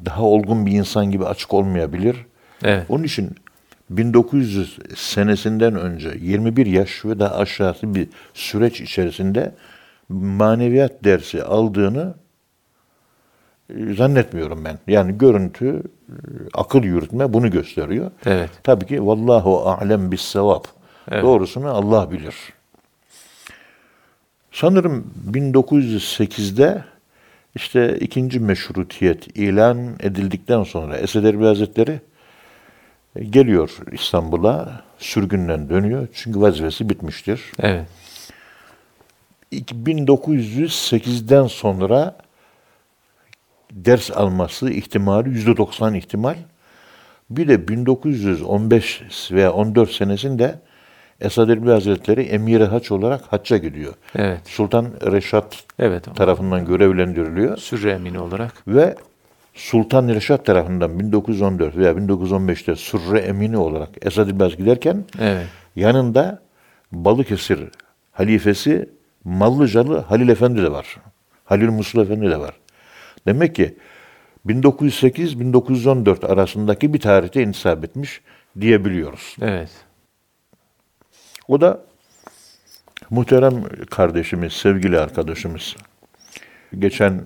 daha 0.04 0.22
olgun 0.22 0.66
bir 0.66 0.72
insan 0.72 1.10
gibi 1.10 1.24
açık 1.24 1.54
olmayabilir. 1.54 2.16
Evet. 2.64 2.86
Onun 2.88 3.04
için 3.04 3.30
1900 3.90 4.78
senesinden 4.96 5.76
önce 5.76 6.12
21 6.20 6.66
yaş 6.66 7.04
ve 7.04 7.18
daha 7.18 7.36
aşağısı 7.36 7.94
bir 7.94 8.08
süreç 8.34 8.80
içerisinde 8.80 9.54
maneviyat 10.08 11.04
dersi 11.04 11.42
aldığını 11.42 12.14
zannetmiyorum 13.96 14.64
ben. 14.64 14.78
Yani 14.86 15.18
görüntü, 15.18 15.82
akıl 16.54 16.82
yürütme 16.82 17.32
bunu 17.32 17.50
gösteriyor. 17.50 18.10
Evet. 18.26 18.50
Tabii 18.62 18.86
ki 18.86 19.06
vallahu 19.06 19.68
alem 19.68 20.12
bis 20.12 20.20
sevap. 20.20 20.66
Evet. 21.10 21.22
Doğrusunu 21.22 21.68
Allah 21.68 22.12
bilir. 22.12 22.34
Sanırım 24.52 25.10
1908'de 25.30 26.84
işte 27.54 27.98
ikinci 27.98 28.40
meşrutiyet 28.40 29.36
ilan 29.36 29.78
edildikten 30.00 30.62
sonra 30.62 30.96
Esed 30.96 31.24
Erbil 31.24 31.44
Hazretleri 31.44 32.00
e, 33.16 33.24
geliyor 33.24 33.78
İstanbul'a, 33.92 34.82
sürgünden 34.98 35.68
dönüyor. 35.70 36.08
Çünkü 36.14 36.40
vazifesi 36.40 36.88
bitmiştir. 36.88 37.40
Evet. 37.60 37.86
1908'den 39.52 41.46
sonra 41.46 42.16
ders 43.72 44.10
alması 44.10 44.70
ihtimali 44.70 45.28
%90 45.28 45.96
ihtimal. 45.98 46.36
Bir 47.30 47.48
de 47.48 47.68
1915 47.68 49.02
veya 49.32 49.52
14 49.52 49.90
senesinde 49.90 50.54
Esad 51.20 51.48
Erbil 51.48 51.70
Hazretleri 51.70 52.22
Emir-i 52.22 52.64
Haç 52.64 52.92
olarak 52.92 53.22
hacca 53.32 53.56
gidiyor. 53.56 53.94
Evet. 54.16 54.40
Sultan 54.44 54.86
Reşat 55.12 55.64
Evet. 55.78 56.04
tarafından 56.16 56.64
görevlendiriliyor 56.66 57.56
Sürre 57.56 57.90
emini 57.92 58.18
olarak. 58.18 58.52
ve 58.68 58.94
Sultan 59.54 60.08
Reşat 60.08 60.46
tarafından 60.46 60.98
1914 60.98 61.76
veya 61.76 61.92
1915'te 61.92 62.76
Sürre 62.76 63.18
Emini 63.18 63.56
olarak 63.56 63.88
Esad 64.02 64.28
İlbaz 64.28 64.56
giderken 64.56 65.04
Evet. 65.20 65.46
yanında 65.76 66.42
Balıkesir 66.92 67.60
halifesi 68.12 68.88
Mallıcalı 69.24 69.98
Halil 69.98 70.28
Efendi 70.28 70.62
de 70.62 70.72
var. 70.72 70.96
Halil 71.44 71.68
Musul 71.70 72.02
Efendi 72.02 72.30
de 72.30 72.40
var. 72.40 72.54
Demek 73.26 73.54
ki 73.54 73.76
1908-1914 74.46 76.26
arasındaki 76.26 76.94
bir 76.94 77.00
tarihte 77.00 77.42
intisap 77.42 77.84
etmiş 77.84 78.20
diyebiliyoruz. 78.60 79.36
Evet. 79.40 79.70
O 81.48 81.60
da 81.60 81.84
muhterem 83.10 83.64
kardeşimiz, 83.90 84.52
sevgili 84.52 84.98
arkadaşımız. 85.00 85.76
Geçen 86.78 87.22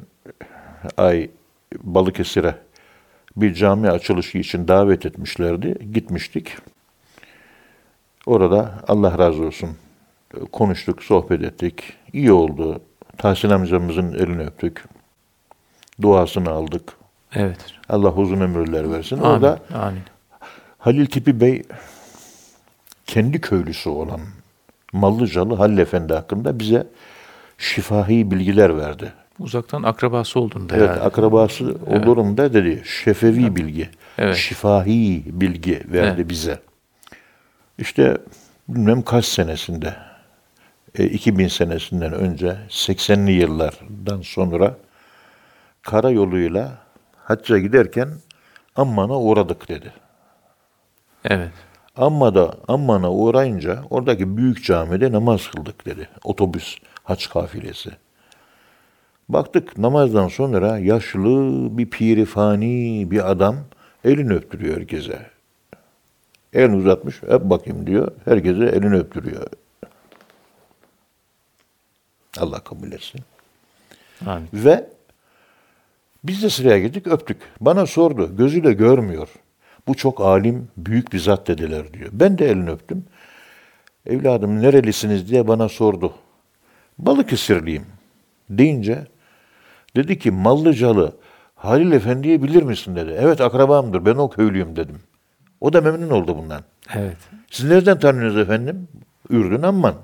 ay 0.97 1.30
Balıkesir'e 1.78 2.54
bir 3.37 3.54
cami 3.54 3.90
açılışı 3.90 4.38
için 4.38 4.69
davet 4.69 5.07
etmişlerdi. 5.07 5.92
Gitmiştik. 5.92 6.57
Orada 8.26 8.85
Allah 8.88 9.19
razı 9.19 9.42
olsun 9.42 9.71
konuştuk, 10.52 11.02
sohbet 11.02 11.42
ettik. 11.42 11.92
İyi 12.12 12.33
oldu. 12.33 12.83
Tahsin 13.19 13.50
amcamızın 13.50 14.12
elini 14.12 14.42
öptük. 14.42 14.85
Duasını 16.02 16.50
aldık. 16.50 16.92
Evet. 17.35 17.59
Allah 17.88 18.12
uzun 18.12 18.40
ömürler 18.40 18.92
versin. 18.92 19.16
Amin. 19.19 19.28
Orada 19.30 19.59
Amin. 19.75 20.02
Halil 20.78 21.07
Tipi 21.07 21.40
Bey 21.40 21.62
kendi 23.07 23.40
köylüsü 23.40 23.88
olan 23.90 24.21
Mallıcalı 24.92 25.54
Halil 25.54 25.78
Efendi 25.78 26.14
hakkında 26.14 26.59
bize 26.59 26.87
şifahi 27.59 28.30
bilgiler 28.30 28.76
verdi. 28.78 29.12
Uzaktan 29.38 29.83
akrabası 29.83 30.40
olduğunda 30.40 30.76
Evet, 30.76 30.88
herhalde. 30.88 31.00
akrabası 31.04 31.76
olurum 31.87 32.37
da 32.37 32.52
dedi. 32.52 32.83
Şefevi 32.87 33.57
bilgi, 33.57 33.88
Evet. 34.19 34.37
şifahi 34.37 35.23
bilgi 35.26 35.83
verdi 35.92 36.14
Evet. 36.16 36.28
bize. 36.28 36.59
İşte 37.78 38.19
bilmem 38.69 39.02
kaç 39.02 39.25
senesinde, 39.25 39.95
e, 40.99 41.04
2000 41.04 41.49
senesinden 41.49 42.12
önce, 42.12 42.57
80'li 42.69 43.33
yıllardan 43.33 44.21
sonra 44.23 44.76
karayoluyla 45.82 46.78
hacca 47.16 47.58
giderken 47.58 48.08
Amman'a 48.76 49.20
uğradık 49.20 49.68
dedi. 49.68 49.92
Evet. 51.25 51.52
Amma 51.96 52.54
Amman'a 52.68 53.10
uğrayınca 53.10 53.82
oradaki 53.90 54.37
büyük 54.37 54.64
camide 54.64 55.12
namaz 55.12 55.50
kıldık 55.50 55.87
dedi. 55.87 56.08
Otobüs, 56.25 56.76
haç 57.04 57.30
kafilesi. 57.30 57.90
Baktık 59.28 59.78
namazdan 59.78 60.28
sonra 60.28 60.78
yaşlı 60.78 61.68
bir 61.78 61.90
pirifani 61.90 63.10
bir 63.10 63.30
adam 63.30 63.56
elini 64.04 64.32
öptürüyor 64.32 64.76
herkese. 64.76 65.30
Elini 66.52 66.76
uzatmış, 66.76 67.22
öp 67.22 67.42
bakayım 67.44 67.87
diyor. 67.87 68.12
Herkese 68.25 68.64
elini 68.64 68.96
öptürüyor. 68.96 69.46
Allah 72.38 72.60
kabul 72.60 72.92
etsin. 72.92 73.20
Amin. 74.26 74.49
Ve 74.52 74.87
biz 76.24 76.42
de 76.42 76.50
sıraya 76.50 76.78
gittik 76.78 77.06
öptük. 77.06 77.36
Bana 77.60 77.86
sordu 77.86 78.36
gözüyle 78.36 78.72
görmüyor. 78.72 79.28
Bu 79.86 79.94
çok 79.94 80.20
alim 80.20 80.68
büyük 80.76 81.12
bir 81.12 81.18
zat 81.18 81.48
dediler 81.48 81.92
diyor. 81.92 82.10
Ben 82.12 82.38
de 82.38 82.50
elini 82.50 82.70
öptüm. 82.70 83.04
Evladım 84.06 84.62
nerelisiniz 84.62 85.28
diye 85.30 85.48
bana 85.48 85.68
sordu. 85.68 86.14
Balıkesirliyim 86.98 87.86
deyince 88.50 89.06
dedi 89.96 90.18
ki 90.18 90.30
Mallıcalı 90.30 91.16
Halil 91.54 91.92
Efendi'yi 91.92 92.42
bilir 92.42 92.62
misin 92.62 92.96
dedi. 92.96 93.16
Evet 93.18 93.40
akrabamdır 93.40 94.06
ben 94.06 94.14
o 94.14 94.30
köylüyüm 94.30 94.76
dedim. 94.76 95.00
O 95.60 95.72
da 95.72 95.80
memnun 95.80 96.10
oldu 96.10 96.36
bundan. 96.38 96.64
Evet. 96.94 97.16
Siz 97.50 97.70
nereden 97.70 97.98
tanıyorsunuz 97.98 98.42
efendim? 98.42 98.88
Ürdün 99.30 99.62
Amman. 99.62 99.94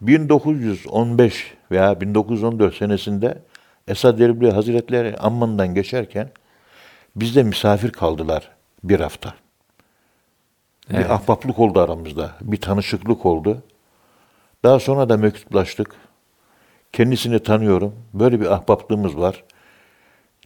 1915 0.00 1.54
veya 1.70 2.00
1914 2.00 2.74
senesinde 2.74 3.38
Esad 3.88 4.20
Erbil 4.20 4.50
Hazretleri 4.50 5.16
Amman'dan 5.16 5.74
geçerken 5.74 6.30
bizde 7.16 7.42
misafir 7.42 7.90
kaldılar 7.90 8.50
bir 8.84 9.00
hafta. 9.00 9.34
Evet. 10.90 11.04
Bir 11.04 11.14
ahbaplık 11.14 11.58
oldu 11.58 11.80
aramızda. 11.80 12.30
Bir 12.40 12.60
tanışıklık 12.60 13.26
oldu. 13.26 13.62
Daha 14.64 14.80
sonra 14.80 15.08
da 15.08 15.16
mektuplaştık. 15.16 15.94
Kendisini 16.92 17.38
tanıyorum. 17.38 17.94
Böyle 18.14 18.40
bir 18.40 18.46
ahbaplığımız 18.46 19.16
var. 19.16 19.44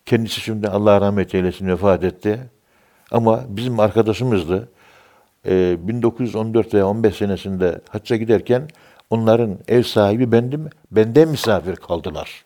Kendisi 0.07 0.41
şimdi 0.41 0.69
Allah 0.69 1.01
rahmet 1.01 1.35
eylesin 1.35 1.69
vefat 1.69 2.05
etti. 2.05 2.41
Ama 3.11 3.45
bizim 3.49 3.81
arkadaşımızdı. 3.81 4.69
Ee, 5.47 5.89
1914 5.89 6.75
veya 6.75 6.87
15 6.87 7.17
senesinde 7.17 7.81
hacca 7.89 8.17
giderken 8.17 8.69
onların 9.11 9.59
ev 9.69 9.83
sahibi 9.83 10.33
bendim. 10.33 10.69
Benden 10.91 11.29
misafir 11.29 11.77
kaldılar. 11.77 12.45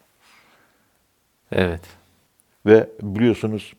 Evet. 1.54 1.80
Ve 2.66 2.88
biliyorsunuz 3.02 3.72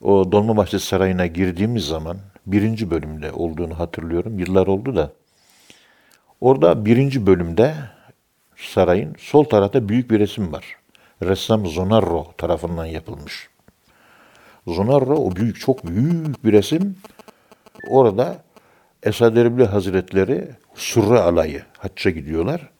o 0.00 0.32
Dolmabahçe 0.32 0.78
Sarayı'na 0.78 1.26
girdiğimiz 1.26 1.86
zaman 1.86 2.18
birinci 2.46 2.90
bölümde 2.90 3.32
olduğunu 3.32 3.78
hatırlıyorum. 3.78 4.38
Yıllar 4.38 4.66
oldu 4.66 4.96
da. 4.96 5.12
Orada 6.40 6.84
birinci 6.84 7.26
bölümde 7.26 7.74
sarayın 8.56 9.16
sol 9.18 9.44
tarafta 9.44 9.88
büyük 9.88 10.10
bir 10.10 10.18
resim 10.18 10.52
var. 10.52 10.76
Ressam 11.22 11.66
Zonarro 11.66 12.32
tarafından 12.38 12.86
yapılmış. 12.86 13.48
Zonarro 14.66 15.16
o 15.16 15.36
büyük 15.36 15.60
çok 15.60 15.86
büyük 15.86 16.44
bir 16.44 16.52
resim. 16.52 16.96
Orada 17.88 18.36
Esad 19.02 19.36
Erbil 19.36 19.64
Hazretleri 19.64 20.48
Surre 20.74 21.18
alayı 21.18 21.62
hacca 21.78 22.10
gidiyorlar. 22.10 22.70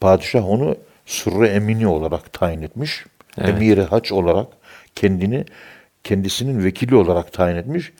Padişah 0.00 0.48
onu 0.48 0.76
Surre 1.06 1.48
Emini 1.48 1.86
olarak 1.86 2.32
tayin 2.32 2.62
etmiş. 2.62 3.04
Evet. 3.38 3.48
Emiri 3.48 3.82
haç 3.82 4.12
olarak 4.12 4.46
kendini 4.94 5.44
kendisinin 6.04 6.64
vekili 6.64 6.96
olarak 6.96 7.32
tayin 7.32 7.56
etmiş. 7.56 7.92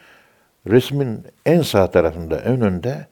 Resmin 0.66 1.26
en 1.46 1.62
sağ 1.62 1.90
tarafında, 1.90 2.38
en 2.38 2.60
önde 2.60 3.06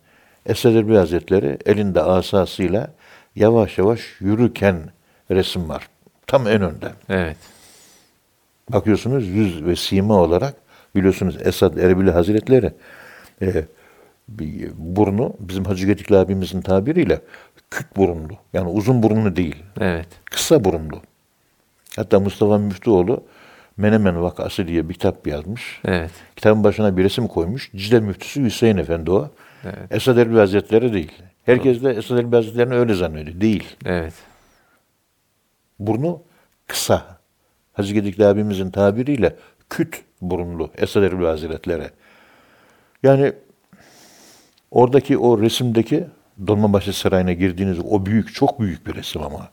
Esad 0.47 0.75
Erbil 0.75 0.95
Hazretleri 0.95 1.59
elinde 1.67 2.03
asasıyla 2.03 2.91
yavaş 3.37 3.79
yavaş 3.79 4.01
yürürken 4.21 4.77
resim 5.31 5.69
var. 5.69 5.89
Tam 6.27 6.47
en 6.47 6.63
önde. 6.63 6.89
Evet. 7.09 7.37
Bakıyorsunuz 8.71 9.29
yüz 9.29 9.65
ve 9.65 9.77
sima 9.77 10.15
olarak 10.15 10.55
biliyorsunuz 10.95 11.37
Esad 11.45 11.77
Erbil 11.77 12.09
Hazretleri 12.09 12.73
e, 13.43 13.65
bir 14.29 14.71
burnu 14.77 15.37
bizim 15.41 15.65
Hacı 15.65 15.87
Getikli 15.87 16.17
abimizin 16.17 16.61
tabiriyle 16.61 17.21
küt 17.71 17.97
burunlu. 17.97 18.33
Yani 18.53 18.69
uzun 18.69 19.03
burunlu 19.03 19.37
değil. 19.37 19.57
Evet. 19.81 20.09
Kısa 20.25 20.65
burunlu. 20.65 21.03
Hatta 21.99 22.21
Mustafa 22.21 22.59
Müftüoğlu 22.59 23.25
Menemen 23.77 24.23
Vakası 24.23 24.69
diye 24.69 24.89
bir 24.89 24.95
kitap 24.95 25.27
yazmış. 25.27 25.81
Evet. 25.85 26.11
Kitabın 26.37 26.65
başına 26.65 26.97
bir 26.97 27.05
resim 27.05 27.27
koymuş. 27.27 27.73
Dicle 27.73 28.01
müftüsü 28.01 28.45
Hüseyin 28.45 28.77
Efendi 28.77 29.11
o. 29.11 29.31
Evet. 29.65 29.79
Esad 29.91 30.17
Erbil 30.17 30.37
Hazretleri 30.37 30.93
değil. 30.93 31.13
Herkes 31.45 31.83
de 31.83 31.91
Esad 31.91 32.19
Erbil 32.19 32.33
Hazretleri'ni 32.33 32.75
öyle 32.75 32.95
zannediyor. 32.95 33.41
Değil. 33.41 33.77
Evet. 33.85 34.15
Burnu 35.79 36.23
kısa. 36.67 37.19
Hacı 37.73 37.95
Gedikli 37.95 38.27
abimizin 38.27 38.71
tabiriyle 38.71 39.37
küt 39.71 40.03
burunlu 40.21 40.71
Esad 40.77 41.03
Erbil 41.03 41.25
Hazretleri. 41.25 41.91
Yani 43.03 43.33
oradaki 44.71 45.19
o 45.19 45.43
resimdeki 45.43 46.07
Dolmabahçe 46.47 46.93
Sarayı'na 46.93 47.33
girdiğiniz 47.33 47.79
o 47.79 48.07
büyük, 48.07 48.35
çok 48.35 48.61
büyük 48.61 48.87
bir 48.87 48.95
resim 48.95 49.23
ama. 49.23 49.49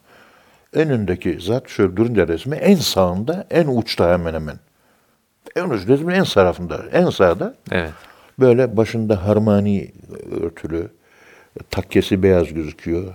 En 0.76 0.90
öndeki 0.90 1.38
zat 1.40 1.68
şöyle 1.68 1.96
durunca 1.96 2.28
resmi 2.28 2.56
en 2.56 2.74
sağında, 2.74 3.46
en 3.50 3.66
uçta 3.66 4.12
hemen 4.12 4.34
hemen. 4.34 4.58
En 5.56 5.70
uç 5.70 5.88
resmin 5.88 6.14
en 6.14 6.24
tarafında, 6.24 6.80
en 6.92 7.10
sağda 7.10 7.54
Evet. 7.72 7.92
Böyle 8.40 8.76
başında 8.76 9.26
harmani 9.26 9.92
örtülü, 10.40 10.88
takkesi 11.70 12.22
beyaz 12.22 12.54
gözüküyor. 12.54 13.14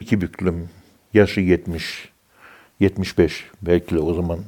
İki 0.00 0.20
büklüm, 0.20 0.68
yaşı 1.14 1.40
70, 1.40 2.08
75 2.80 3.44
belki 3.62 3.94
de 3.94 3.98
o 3.98 4.14
zaman. 4.14 4.38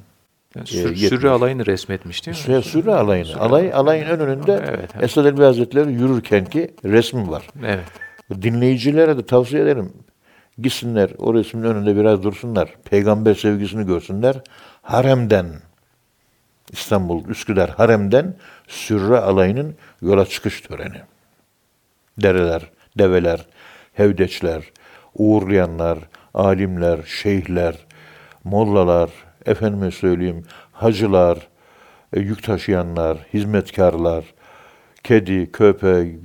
Yani 0.56 0.64
Ee, 0.64 0.66
sür, 0.66 0.96
sürü 0.96 1.28
alayını 1.28 1.66
resmetmiş 1.66 2.26
değil 2.26 2.36
mi? 2.36 2.42
Sürü, 2.42 2.62
sürü 2.62 2.90
alayını. 2.90 3.40
Alay, 3.40 3.72
alayın 3.74 4.06
en 4.06 4.20
önünde 4.20 4.52
Evet, 4.52 4.90
evet. 4.94 5.04
Esad 5.04 5.24
Elbi 5.24 5.42
Hazretleri 5.42 5.92
yürürken 5.92 6.44
ki 6.44 6.74
resmi 6.84 7.30
var. 7.30 7.46
Evet. 7.64 7.84
Dinleyicilere 8.42 9.18
de 9.18 9.26
tavsiye 9.26 9.62
ederim. 9.62 9.92
Gitsinler 10.58 11.10
o 11.18 11.34
resmin 11.34 11.62
önünde 11.62 11.96
biraz 11.96 12.22
dursunlar. 12.22 12.74
Peygamber 12.84 13.34
sevgisini 13.34 13.86
görsünler. 13.86 14.36
Haremden 14.82 15.46
İstanbul 16.72 17.28
Üsküdar 17.28 17.70
Harem'den 17.70 18.36
Sürre 18.68 19.18
alayının 19.18 19.74
yola 20.02 20.26
çıkış 20.26 20.60
töreni. 20.60 21.00
Dereler, 22.22 22.70
develer, 22.98 23.46
hevdeçler, 23.92 24.64
uğurlayanlar, 25.14 25.98
alimler, 26.34 27.02
şeyhler, 27.02 27.76
mollalar, 28.44 29.10
efendime 29.46 29.90
söyleyeyim 29.90 30.44
hacılar, 30.72 31.48
e, 32.12 32.20
yük 32.20 32.42
taşıyanlar, 32.42 33.18
hizmetkarlar, 33.34 34.24
kedi, 35.04 35.52
köpek, 35.52 36.16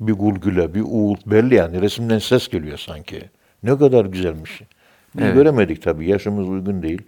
bir 0.00 0.12
gulgüle, 0.12 0.74
bir 0.74 0.82
uğult 0.86 1.26
belli 1.26 1.54
yani. 1.54 1.82
Resimden 1.82 2.18
ses 2.18 2.48
geliyor 2.48 2.78
sanki. 2.78 3.30
Ne 3.62 3.78
kadar 3.78 4.04
güzelmiş. 4.04 4.62
Biz 5.16 5.24
Evet. 5.24 5.34
göremedik 5.34 5.82
tabii. 5.82 6.08
Yaşımız 6.08 6.48
uygun 6.48 6.82
değil. 6.82 7.02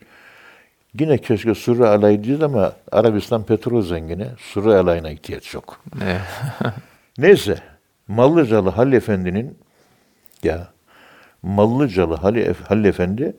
Yine 1.01 1.19
keşke 1.19 1.55
Surre 1.55 1.87
alayı 1.87 2.39
ama 2.45 2.73
Arabistan 2.93 3.43
petrol 3.45 3.83
zengini. 3.83 4.27
Surre 4.39 4.77
alayına 4.77 5.11
ihtiyaç 5.11 5.55
yok. 5.55 5.81
Evet. 6.05 6.21
Neyse. 7.19 7.59
Mallıcalı 8.09 8.71
Halil 8.71 8.93
Efendi'nin 8.93 9.59
ya 10.43 10.69
Mallıcalı 11.43 12.15
Halil, 12.15 12.55
Halil 12.69 12.85
Efendi 12.85 13.37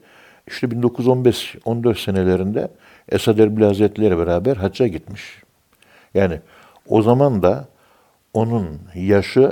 işte 0.47 0.67
1915-14 0.67 2.04
senelerinde 2.04 2.67
Esad 3.10 3.38
Erbil 3.39 3.63
Hazretleri 3.63 4.17
beraber 4.17 4.56
hacca 4.58 4.88
gitmiş. 4.88 5.41
Yani 6.13 6.39
o 6.88 7.01
zaman 7.01 7.43
da 7.43 7.67
onun 8.34 8.82
yaşı 8.95 9.51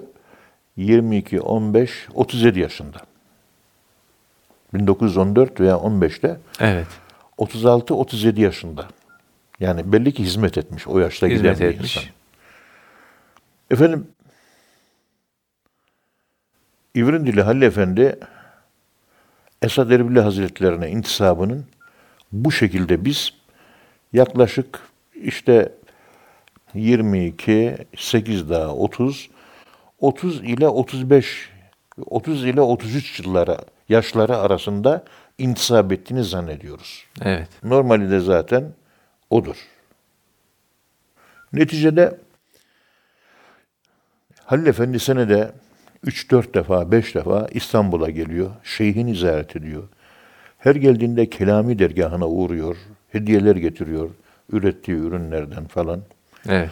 22, 0.78 1.42
15, 1.42 2.08
37 2.14 2.60
yaşında. 2.60 2.98
1914 4.74 5.60
veya 5.60 5.76
15'te 5.76 6.40
evet. 6.60 6.88
36-37 7.38 8.42
yaşında. 8.42 8.88
Yani 9.60 9.92
belli 9.94 10.14
ki 10.14 10.24
hizmet 10.24 10.58
etmiş 10.58 10.88
o 10.88 11.00
yaşta 11.00 11.28
Hizmet 11.28 11.58
giden 11.58 11.70
bir 11.70 11.76
etmiş. 11.76 11.98
insan. 11.98 12.10
Efendim 13.72 14.08
İvrindili 16.96 17.42
Halil 17.42 17.62
Efendi 17.62 18.20
Esad 19.62 19.92
Erbil 19.92 20.18
Hazretlerine 20.18 20.90
intisabının 20.90 21.66
bu 22.32 22.52
şekilde 22.52 23.06
biz 23.06 23.34
yaklaşık 24.14 24.80
işte 25.16 25.72
22, 26.74 27.78
8 27.98 28.50
daha 28.50 28.76
30, 28.76 29.30
30 30.00 30.44
ile 30.44 30.68
35, 30.68 31.50
30 32.06 32.46
ile 32.46 32.62
33 32.62 33.20
yıllara, 33.20 33.58
yaşları 33.90 34.38
arasında 34.38 35.04
intisap 35.38 35.92
ettiğini 35.92 36.24
zannediyoruz. 36.24 37.06
Evet. 37.22 37.48
Normali 37.64 38.12
de 38.12 38.20
zaten 38.20 38.64
odur. 39.30 39.56
Neticede 41.54 42.18
Halil 44.46 44.66
Efendi 44.66 45.00
senede 45.00 45.52
3-4 46.06 46.54
defa, 46.54 46.92
5 46.92 47.16
defa 47.16 47.48
İstanbul'a 47.52 48.10
geliyor. 48.10 48.52
Şeyhini 48.64 49.16
ziyaret 49.16 49.56
ediyor. 49.56 49.84
Her 50.58 50.76
geldiğinde 50.76 51.30
Kelami 51.30 51.80
dergahına 51.80 52.28
uğruyor. 52.28 52.78
Hediyeler 53.12 53.56
getiriyor. 53.56 54.10
Ürettiği 54.52 54.98
ürünlerden 54.98 55.66
falan. 55.66 56.02
Evet. 56.50 56.70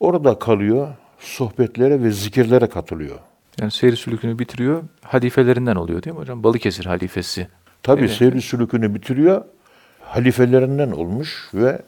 Orada 0.00 0.38
kalıyor. 0.38 0.88
Sohbetlere 1.18 2.02
ve 2.02 2.10
zikirlere 2.10 2.66
katılıyor. 2.66 3.18
Yani 3.60 3.70
seyir 3.70 3.96
sülükünü 3.96 4.38
bitiriyor. 4.38 4.82
Halifelerinden 5.02 5.76
oluyor 5.76 6.02
değil 6.02 6.16
mi 6.16 6.20
hocam? 6.20 6.44
Balıkesir 6.44 6.86
halifesi. 6.86 7.48
Tabi 7.82 8.00
Evet. 8.00 8.10
seyri 8.10 8.42
sülükünü 8.42 8.94
bitiriyor. 8.94 9.44
Halifelerinden 10.00 10.90
olmuş 10.90 11.48
ve 11.54 11.82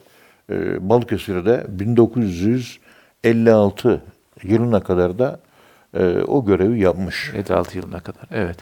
e, 0.51 0.89
Balıkesir'de 0.89 1.67
1956 1.69 4.03
yılına 4.43 4.81
kadar 4.81 5.19
da 5.19 5.41
e, 5.95 6.05
o 6.07 6.45
görevi 6.45 6.81
yapmış. 6.81 7.31
56 7.35 7.79
yılına 7.79 8.01
kadar. 8.01 8.23
Evet. 8.31 8.57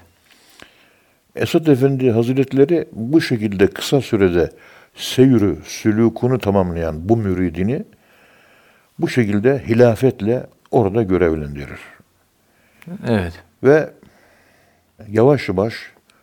Esad 1.36 1.66
Efendi 1.66 2.10
Hazretleri 2.10 2.88
bu 2.92 3.20
şekilde 3.20 3.66
kısa 3.66 4.00
sürede 4.00 4.50
seyri 4.94 5.56
sülükünü 5.64 6.38
tamamlayan 6.38 7.08
bu 7.08 7.16
müridini 7.16 7.84
bu 8.98 9.08
şekilde 9.08 9.62
hilafetle 9.68 10.46
orada 10.70 11.02
görevlendirir. 11.02 11.78
Evet. 13.06 13.32
Ve 13.62 13.90
yavaş 15.08 15.48
yavaş 15.48 15.74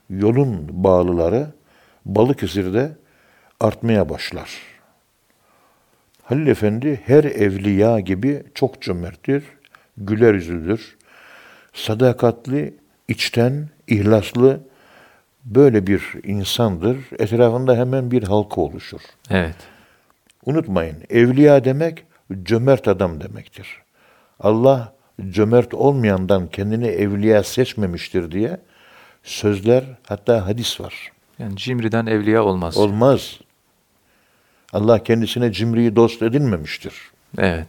yolun 0.10 0.68
bağlıları 0.72 1.48
Balıkesir'de 2.06 2.92
artmaya 3.60 4.10
başlar. 4.10 4.50
Halil 6.24 6.48
Efendi 6.48 7.02
her 7.06 7.24
evliya 7.24 8.00
gibi 8.00 8.44
çok 8.54 8.82
cömerttir, 8.82 9.44
güler 9.98 10.34
yüzlüdür, 10.34 10.98
sadakatli, 11.74 12.74
içten, 13.08 13.70
ihlaslı 13.88 14.60
böyle 15.46 15.88
bir 15.88 16.02
insandır. 16.24 16.98
Etrafında 17.20 17.76
hemen 17.76 18.12
bir 18.12 18.24
halka 18.24 18.62
oluşur. 18.62 19.02
Evet. 19.30 19.56
Unutmayın, 20.46 20.98
evliya 21.10 21.66
demek 21.66 22.06
cömert 22.44 22.88
adam 22.88 23.22
demektir. 23.22 23.82
Allah 24.40 24.94
cömert 25.30 25.74
olmayandan 25.74 26.48
kendini 26.48 26.88
evliya 26.88 27.44
seçmemiştir 27.44 28.32
diye 28.32 28.58
sözler 29.24 29.84
hatta 30.08 30.48
hadis 30.48 30.82
var. 30.82 31.12
Yani 31.40 31.56
cimriden 31.56 32.06
evliya 32.06 32.44
olmaz. 32.44 32.78
Olmaz. 32.78 33.40
Allah 34.74 35.04
kendisine 35.04 35.52
cimriyi 35.52 35.96
dost 35.96 36.22
edinmemiştir. 36.22 36.94
evet. 37.38 37.68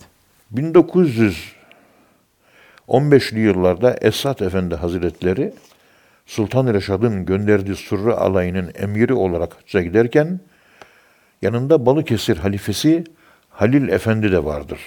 1915'li 0.55 3.41
yıllarda 3.41 3.97
Esat 4.01 4.43
Efendi 4.43 4.75
Hazretleri 4.75 5.53
Sultan 6.27 6.75
Reşad'ın 6.75 7.27
gönderdiği 7.27 7.77
Surre 7.77 8.13
alayının 8.13 8.73
emiri 8.75 9.15
olarak 9.15 9.57
hacca 9.57 9.83
giderken 9.83 10.41
yanında 11.43 11.87
Balıkesir 11.87 12.37
halifesi 12.37 13.05
Halil 13.51 13.89
Efendi 13.89 14.33
de 14.33 14.45
vardır. 14.45 14.79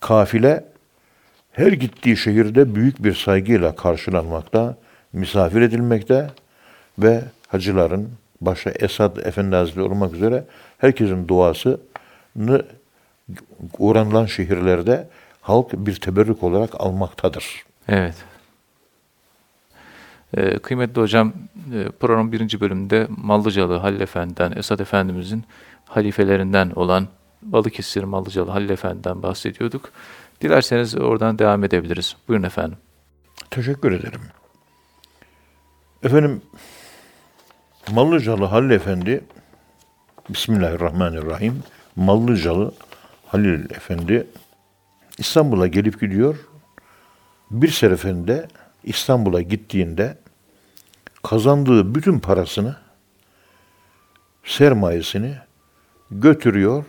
Kafile 0.00 0.64
her 1.54 1.72
gittiği 1.72 2.16
şehirde 2.16 2.74
büyük 2.74 3.04
bir 3.04 3.14
saygıyla 3.14 3.76
karşılanmakta, 3.76 4.76
misafir 5.12 5.60
edilmekte 5.60 6.30
ve 6.98 7.24
hacıların 7.48 8.08
başta 8.40 8.70
Esad 8.70 9.16
Efendi 9.16 9.56
Hazretleri 9.56 9.84
olmak 9.84 10.14
üzere 10.14 10.44
herkesin 10.78 11.28
duasını 11.28 12.62
uğranılan 13.78 14.26
şehirlerde 14.26 15.08
halk 15.40 15.72
bir 15.72 15.96
teberrük 15.96 16.42
olarak 16.42 16.80
almaktadır. 16.80 17.64
Evet. 17.88 18.14
Ee, 20.36 20.58
kıymetli 20.58 21.00
hocam, 21.00 21.32
e, 21.74 21.88
programın 22.00 22.32
birinci 22.32 22.60
bölümünde 22.60 23.06
Mallıcalı 23.08 23.76
Halil 23.76 24.00
Efendi'den, 24.00 24.52
Esad 24.56 24.78
Efendimizin 24.78 25.44
halifelerinden 25.84 26.70
olan 26.70 27.08
Balıkesir 27.42 28.04
Mallıcalı 28.04 28.50
Halil 28.50 28.70
Efendi'den 28.70 29.22
bahsediyorduk. 29.22 29.90
Dilerseniz 30.40 30.94
oradan 30.94 31.38
devam 31.38 31.64
edebiliriz. 31.64 32.16
Buyurun 32.28 32.44
efendim. 32.44 32.78
Teşekkür 33.50 33.92
ederim. 33.92 34.20
Efendim, 36.02 36.42
Mallıcalı 37.90 38.44
Halil 38.44 38.70
Efendi, 38.70 39.24
Bismillahirrahmanirrahim, 40.28 41.62
Mallıcalı 41.96 42.74
Halil 43.26 43.70
Efendi 43.70 44.26
İstanbul'a 45.18 45.66
gelip 45.66 46.00
gidiyor. 46.00 46.36
Bir 47.50 47.70
seferinde 47.70 48.48
İstanbul'a 48.84 49.42
gittiğinde 49.42 50.18
kazandığı 51.22 51.94
bütün 51.94 52.18
parasını, 52.18 52.76
sermayesini 54.44 55.36
götürüyor, 56.10 56.84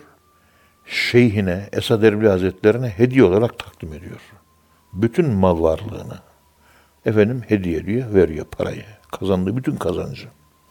şeyhine, 0.86 1.68
Esad 1.72 2.02
Erbil 2.02 2.26
Hazretlerine 2.26 2.88
hediye 2.88 3.24
olarak 3.24 3.58
takdim 3.58 3.92
ediyor. 3.92 4.20
Bütün 4.92 5.30
mal 5.30 5.62
varlığını 5.62 6.18
efendim 7.06 7.42
hediye 7.48 7.78
ediyor, 7.78 8.14
veriyor 8.14 8.46
parayı. 8.58 8.84
Kazandığı 9.18 9.56
bütün 9.56 9.76
kazancı. 9.76 10.28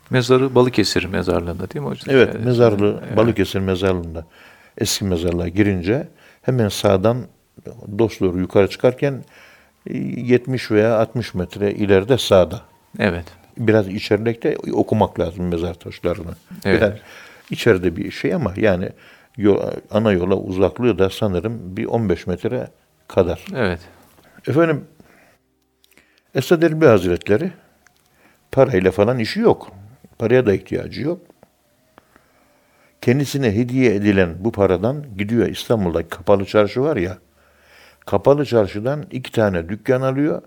Mezarı 0.10 0.56
Balıkesir 0.56 1.06
mezarlığında 1.06 1.72
değil 1.72 1.86
mi 1.86 1.90
hocam? 1.90 2.16
Evet, 2.16 2.46
mezarlığı 2.46 3.02
evet. 3.08 3.18
Balıkesir 3.18 3.60
mezarlığında 3.60 4.26
eski 4.78 5.06
mezarlığa 5.06 5.48
girince 5.48 6.08
hemen 6.42 6.70
sağdan 6.70 7.18
dost 8.00 8.22
doğru 8.22 8.40
yukarı 8.40 8.70
çıkarken 8.70 9.24
e, 9.90 9.98
70 9.98 10.72
veya 10.72 11.00
60 11.00 11.34
metre 11.34 11.72
ileride 11.72 12.18
sağda. 12.18 12.62
Evet. 13.00 13.26
Biraz 13.58 13.88
içeridekte 13.88 14.58
okumak 14.74 15.20
lazım 15.20 15.48
mezar 15.48 15.74
taşlarını. 15.74 16.36
Evet. 16.66 16.82
Biraz 16.82 16.94
içeride 17.50 17.96
bir 17.96 18.12
şey 18.12 18.34
ama 18.34 18.54
yani 18.58 18.90
yol, 19.38 19.72
ana 19.92 20.12
yola 20.12 20.36
uzaklığı 20.36 21.00
da 21.00 21.10
sanırım 21.10 21.78
bir 21.78 21.86
15 21.86 22.28
metre 22.28 22.68
kadar. 23.08 23.46
Evet. 23.56 23.80
Efendim 24.48 24.88
Esad 26.36 26.62
Erbil 26.62 26.88
Hazretleri 26.88 27.52
parayla 28.52 28.92
falan 28.92 29.20
işi 29.20 29.40
yok. 29.40 29.72
Paraya 30.18 30.46
da 30.46 30.54
ihtiyacı 30.54 31.02
yok. 31.02 31.22
Kendisine 33.02 33.56
hediye 33.56 33.96
edilen 33.96 34.36
bu 34.40 34.52
paradan 34.52 35.06
gidiyor 35.18 35.48
İstanbul'da 35.48 36.08
kapalı 36.08 36.46
çarşı 36.46 36.82
var 36.82 36.98
ya. 36.98 37.18
Kapalı 38.06 38.46
çarşıdan 38.46 39.06
iki 39.12 39.32
tane 39.32 39.70
dükkan 39.70 40.02
alıyor. 40.02 40.42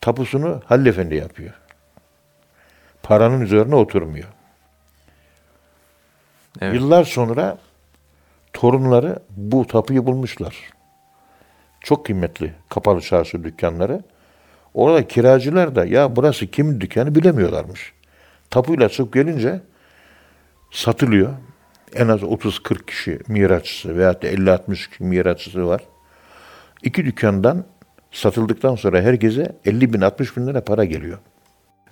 Tapusunu 0.00 0.62
Halil 0.64 0.86
Efendi 0.86 1.14
yapıyor. 1.14 1.52
Paranın 3.02 3.40
üzerine 3.40 3.74
oturmuyor. 3.74 4.28
Evet. 6.60 6.74
Yıllar 6.74 7.04
sonra 7.04 7.58
torunları 8.52 9.18
bu 9.30 9.66
tapuyu 9.66 10.06
bulmuşlar. 10.06 10.56
Çok 11.80 12.06
kıymetli 12.06 12.52
kapalı 12.68 13.00
çarşı 13.00 13.44
dükkanları. 13.44 14.02
Orada 14.74 15.08
kiracılar 15.08 15.76
da 15.76 15.84
ya 15.84 16.16
burası 16.16 16.46
kimin 16.46 16.80
dükkanı 16.80 17.14
bilemiyorlarmış. 17.14 17.92
Tapuyla 18.50 18.88
çıkıp 18.88 19.14
gelince 19.14 19.60
satılıyor. 20.70 21.32
En 21.94 22.08
az 22.08 22.20
30-40 22.20 22.86
kişi 22.86 23.18
miraççısı 23.28 23.96
veyahut 23.96 24.22
da 24.22 24.26
50-60 24.26 24.90
kişi 24.90 25.04
miraççısı 25.04 25.66
var. 25.66 25.82
İki 26.82 27.04
dükkandan 27.04 27.64
satıldıktan 28.10 28.74
sonra 28.74 29.00
herkese 29.00 29.56
50 29.64 29.92
bin 29.92 30.00
60 30.00 30.36
bin 30.36 30.46
lira 30.46 30.64
para 30.64 30.84
geliyor. 30.84 31.18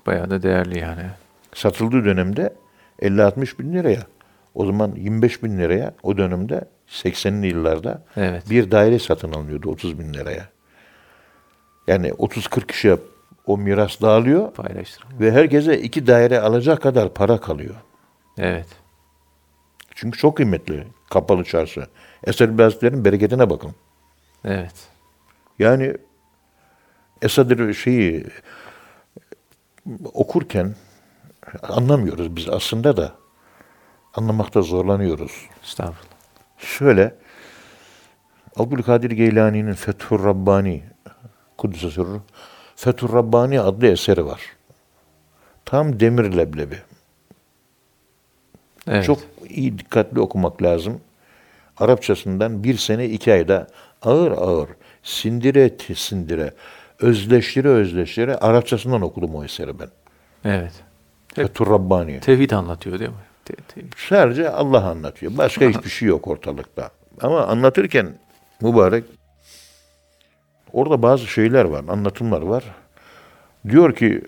Bayağı 0.07 0.31
da 0.31 0.43
değerli 0.43 0.79
yani. 0.79 1.03
Satıldığı 1.55 2.05
dönemde 2.05 2.55
50-60 3.03 3.59
bin 3.59 3.73
liraya. 3.73 4.03
O 4.59 4.67
zaman 4.67 4.93
25 4.97 5.43
bin 5.43 5.59
liraya 5.59 5.95
o 6.03 6.17
dönemde 6.17 6.65
80'li 6.89 7.47
yıllarda 7.47 8.03
Evet. 8.17 8.51
bir 8.51 8.71
daire 8.71 8.99
satın 8.99 9.33
alınıyordu 9.33 9.71
30 9.71 9.99
bin 9.99 10.15
liraya. 10.15 10.49
Yani 11.87 12.09
30-40 12.09 12.67
kişiye 12.67 12.97
o 13.47 13.59
miras 13.59 14.01
dağılıyor 14.01 14.53
Paylaştıralım. 14.53 15.21
ve 15.21 15.33
herkese 15.33 15.81
iki 15.81 16.07
daire 16.07 16.41
alacak 16.41 16.83
kadar 16.83 17.15
para 17.15 17.41
kalıyor. 17.41 17.75
Evet. 18.39 18.67
Çünkü 19.95 20.19
çok 20.19 20.37
kıymetli 20.37 20.87
kapalı 21.11 21.45
çarşı. 21.45 21.87
Esad 22.25 22.59
Hazretleri'nin 22.59 23.05
bereketine 23.05 23.51
bakın. 23.51 23.71
Evet. 24.45 24.75
Yani 25.59 25.97
Esad'ı 27.23 27.75
şeyi 27.75 28.27
okurken 30.05 30.75
anlamıyoruz 31.63 32.37
biz 32.37 32.49
aslında 32.49 32.97
da 32.97 33.13
anlamakta 34.19 34.63
zorlanıyoruz. 34.63 35.33
Estağfurullah. 35.65 36.19
Şöyle 36.59 37.15
Abdülkadir 38.57 39.11
Geylani'nin 39.11 39.73
Fethur 39.73 40.25
Rabbani 40.25 40.83
Kudüs'e 41.59 41.91
sırrı 41.91 42.21
Fethur 42.77 43.13
Rabbani 43.13 43.61
adlı 43.61 43.87
eseri 43.87 44.27
var. 44.27 44.41
Tam 45.65 46.01
demir 46.01 46.37
leblebi. 46.37 46.79
Evet. 48.89 49.05
Çok 49.05 49.19
iyi 49.49 49.79
dikkatli 49.79 50.21
okumak 50.21 50.63
lazım. 50.63 51.01
Arapçasından 51.77 52.65
bir 52.65 52.77
sene 52.77 53.07
iki 53.07 53.33
ayda 53.33 53.67
ağır 54.03 54.33
ağır 54.33 54.69
sindire 55.03 55.71
sindire 55.95 56.55
özleştire 57.01 57.69
özleştire 57.69 58.37
Arapçasından 58.37 59.03
okudum 59.03 59.35
o 59.35 59.45
eseri 59.45 59.79
ben. 59.79 59.89
Evet. 60.45 60.73
Fethur 61.35 61.67
Rabbani. 61.67 62.21
Tevhid 62.21 62.51
anlatıyor 62.51 62.99
değil 62.99 63.11
mi? 63.11 63.28
Sadece 63.97 64.51
Allah 64.51 64.85
anlatıyor. 64.85 65.33
Başka 65.37 65.65
hiçbir 65.69 65.91
şey 65.91 66.09
yok 66.09 66.29
ortalıkta. 66.29 66.91
Ama 67.21 67.47
anlatırken 67.47 68.19
mübarek 68.61 69.05
orada 70.73 71.03
bazı 71.03 71.27
şeyler 71.27 71.65
var, 71.65 71.85
anlatımlar 71.89 72.43
var. 72.43 72.65
Diyor 73.69 73.95
ki 73.95 74.23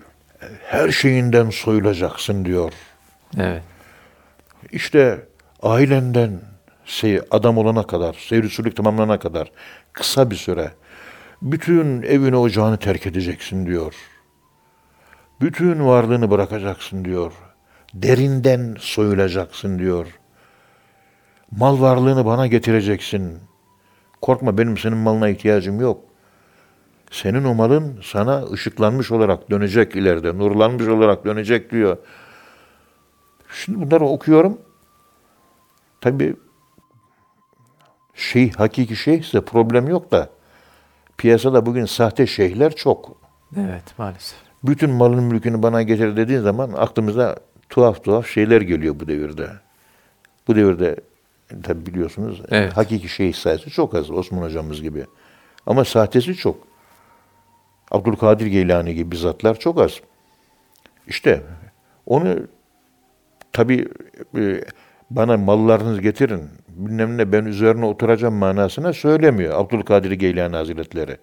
her 0.63 0.89
şeyinden 0.89 1.49
soyulacaksın 1.49 2.45
diyor. 2.45 2.73
Evet. 3.39 3.63
İşte 4.71 5.25
ailenden 5.63 6.41
şey, 6.85 7.21
adam 7.31 7.57
olana 7.57 7.87
kadar, 7.87 8.13
seyircilik 8.13 8.75
tamamlanana 8.75 9.19
kadar 9.19 9.51
kısa 9.93 10.31
bir 10.31 10.35
süre 10.35 10.71
bütün 11.41 12.01
evini 12.01 12.35
ocağını 12.35 12.77
terk 12.77 13.07
edeceksin 13.07 13.65
diyor. 13.65 13.95
Bütün 15.41 15.85
varlığını 15.85 16.31
bırakacaksın 16.31 17.05
diyor. 17.05 17.33
Derinden 17.93 18.75
soyulacaksın 18.79 19.79
diyor. 19.79 20.19
Mal 21.51 21.81
varlığını 21.81 22.25
bana 22.25 22.47
getireceksin. 22.47 23.39
Korkma 24.21 24.57
benim 24.57 24.77
senin 24.77 24.97
malına 24.97 25.29
ihtiyacım 25.29 25.79
yok. 25.79 26.03
Senin 27.11 27.43
o 27.43 27.53
malın 27.53 27.99
sana 28.03 28.43
ışıklanmış 28.51 29.11
olarak 29.11 29.49
dönecek 29.49 29.95
ileride, 29.95 30.37
nurlanmış 30.37 30.87
olarak 30.87 31.25
dönecek 31.25 31.71
diyor. 31.71 31.97
Şimdi 33.53 33.81
bunları 33.81 34.05
okuyorum. 34.05 34.57
Tabii 36.01 36.35
şey 38.13 38.51
hakiki 38.51 38.95
şeyhse 38.95 39.41
problem 39.41 39.87
yok 39.87 40.11
da 40.11 40.29
piyasada 41.17 41.65
bugün 41.65 41.85
sahte 41.85 42.27
şeyhler 42.27 42.75
çok. 42.75 43.17
Evet 43.57 43.83
maalesef. 43.97 44.37
Bütün 44.63 44.89
malın 44.89 45.23
mülkünü 45.23 45.63
bana 45.63 45.81
getir 45.81 46.17
dediğin 46.17 46.41
zaman 46.41 46.71
aklımıza 46.77 47.35
tuhaf 47.71 48.03
tuhaf 48.03 48.27
şeyler 48.27 48.61
geliyor 48.61 48.99
bu 48.99 49.07
devirde. 49.07 49.49
Bu 50.47 50.55
devirde 50.55 50.95
tabi 51.63 51.85
biliyorsunuz 51.85 52.41
Evet. 52.49 52.77
hakiki 52.77 53.09
şeyh 53.09 53.33
sayısı 53.33 53.69
çok 53.69 53.95
az 53.95 54.11
Osman 54.11 54.41
hocamız 54.41 54.81
gibi. 54.81 55.05
Ama 55.65 55.85
sahtesi 55.85 56.35
çok. 56.35 56.67
Abdülkadir 57.91 58.45
Geylani 58.45 58.95
gibi 58.95 59.17
zatlar 59.17 59.59
çok 59.59 59.81
az. 59.81 59.99
İşte 61.07 61.41
onu 62.05 62.35
tabi 63.53 63.87
bana 65.09 65.37
mallarınızı 65.37 66.01
getirin 66.01 66.49
bilmem 66.69 67.17
ne 67.17 67.31
ben 67.31 67.45
üzerine 67.45 67.85
oturacağım 67.85 68.33
manasına 68.33 68.93
söylemiyor 68.93 69.59
Abdülkadir 69.59 70.11
Geylani 70.11 70.55
Hazretleri. 70.55 71.17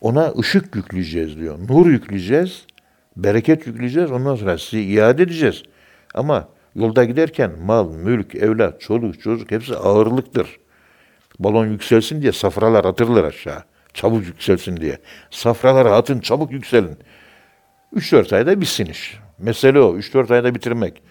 Ona 0.00 0.32
ışık 0.38 0.76
yükleyeceğiz 0.76 1.38
diyor. 1.38 1.58
Nur 1.68 1.86
yükleyeceğiz, 1.86 2.66
bereket 3.18 3.66
yükleyeceğiz. 3.66 4.10
Ondan 4.10 4.36
sonra 4.36 4.58
sizi 4.58 4.82
iade 4.82 5.22
edeceğiz. 5.22 5.62
Ama 6.14 6.48
yolda 6.74 7.04
giderken 7.04 7.52
mal, 7.62 7.92
mülk, 7.92 8.34
evlat, 8.34 8.80
çoluk, 8.80 9.20
çocuk 9.22 9.50
hepsi 9.50 9.76
ağırlıktır. 9.76 10.60
Balon 11.38 11.66
yükselsin 11.66 12.22
diye 12.22 12.32
safralar 12.32 12.84
atırlar 12.84 13.24
aşağı. 13.24 13.62
Çabuk 13.94 14.26
yükselsin 14.26 14.76
diye. 14.76 14.98
Safraları 15.30 15.94
atın 15.94 16.20
çabuk 16.20 16.52
yükselin. 16.52 16.98
3-4 17.94 18.36
ayda 18.36 18.60
bitsin 18.60 18.86
iş. 18.86 19.18
Mesele 19.38 19.80
o. 19.80 19.96
3-4 19.96 20.34
ayda 20.34 20.54
bitirmek. 20.54 21.02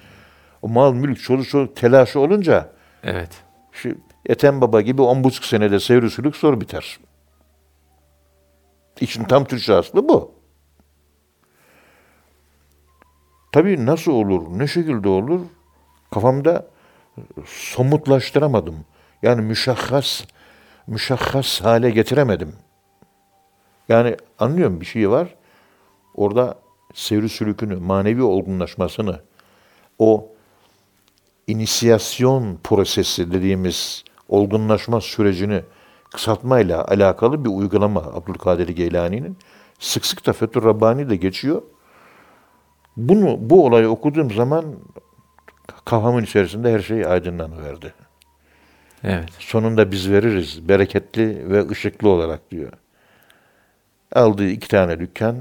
O 0.62 0.67
mal, 0.67 0.93
mülk, 0.93 1.24
çoluk, 1.24 1.50
çocuk 1.50 1.76
telaşı 1.76 2.20
olunca 2.20 2.70
Evet. 3.04 3.43
şu 3.72 3.96
Ethem 4.26 4.62
Baba 4.62 4.82
gibi 4.82 5.02
10,5 5.02 5.48
senede 5.48 5.80
seyir 5.80 6.34
zor 6.34 6.62
biter. 6.62 7.00
İşin 9.02 9.24
tam 9.24 9.46
Türkçe 9.46 9.74
aslı 9.74 10.10
bu. 10.10 10.37
Tabii 13.58 13.86
nasıl 13.86 14.12
olur, 14.12 14.60
ne 14.60 14.67
şekilde 14.67 15.10
olur 15.10 15.41
kafamda 16.13 16.67
somutlaştıramadım. 17.46 18.76
Yani 19.22 19.41
müşahhas, 19.41 20.24
müşahhas 20.88 21.62
hale 21.62 21.89
getiremedim. 21.89 22.54
Yani 23.89 24.17
anlıyorum 24.39 24.82
bir 24.82 24.86
şey 24.86 25.10
var. 25.10 25.36
Orada 26.15 26.60
seyri 26.93 27.30
sülükünü, 27.30 27.76
manevi 27.76 28.24
olgunlaşmasını, 28.24 29.22
o 30.00 30.28
inisiyasyon 31.48 32.58
prosesi 32.63 33.32
dediğimiz 33.32 34.04
olgunlaşma 34.30 35.02
sürecini 35.02 35.62
kısaltmayla 36.12 36.88
alakalı 36.88 37.46
bir 37.46 37.50
uygulama 37.50 38.00
Abdülkadir 38.00 38.67
Geylani'nin. 38.67 39.38
Sık 39.80 40.06
sık 40.06 40.26
da 40.26 40.34
Fethur 40.34 40.63
Rabbani 40.63 41.10
de 41.10 41.15
geçiyor. 41.15 41.62
Bunu, 42.98 43.38
bu 43.40 43.66
olayı 43.66 43.90
okuduğum 43.90 44.32
zaman 44.32 44.66
kafamın 45.86 46.24
içerisinde 46.24 46.74
her 46.74 46.80
şey 46.80 47.06
aydınlanıverdi. 47.06 47.94
Evet. 49.04 49.30
Sonunda 49.40 49.92
biz 49.92 50.12
veririz 50.12 50.70
bereketli 50.70 51.52
ve 51.52 51.70
ışıklı 51.70 52.10
olarak 52.10 52.52
diyor. 52.52 52.72
Aldığı 54.16 54.48
iki 54.50 54.68
tane 54.68 55.00
dükkan 55.00 55.38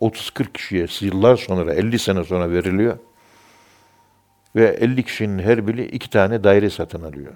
30-40 0.00 0.52
kişiye 0.52 0.86
yıllar 1.00 1.36
sonra 1.36 1.74
50 1.74 1.98
sene 1.98 2.24
sonra 2.24 2.50
veriliyor. 2.50 2.98
Ve 4.56 4.66
50 4.68 5.02
kişinin 5.02 5.42
her 5.42 5.66
biri 5.66 5.84
iki 5.84 6.10
tane 6.10 6.44
daire 6.44 6.70
satın 6.70 7.02
alıyor. 7.02 7.32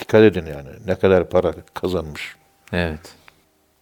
Dikkat 0.00 0.22
edin 0.22 0.46
yani 0.46 0.68
ne 0.86 0.94
kadar 0.94 1.28
para 1.30 1.52
kazanmış. 1.74 2.36
Evet. 2.72 3.14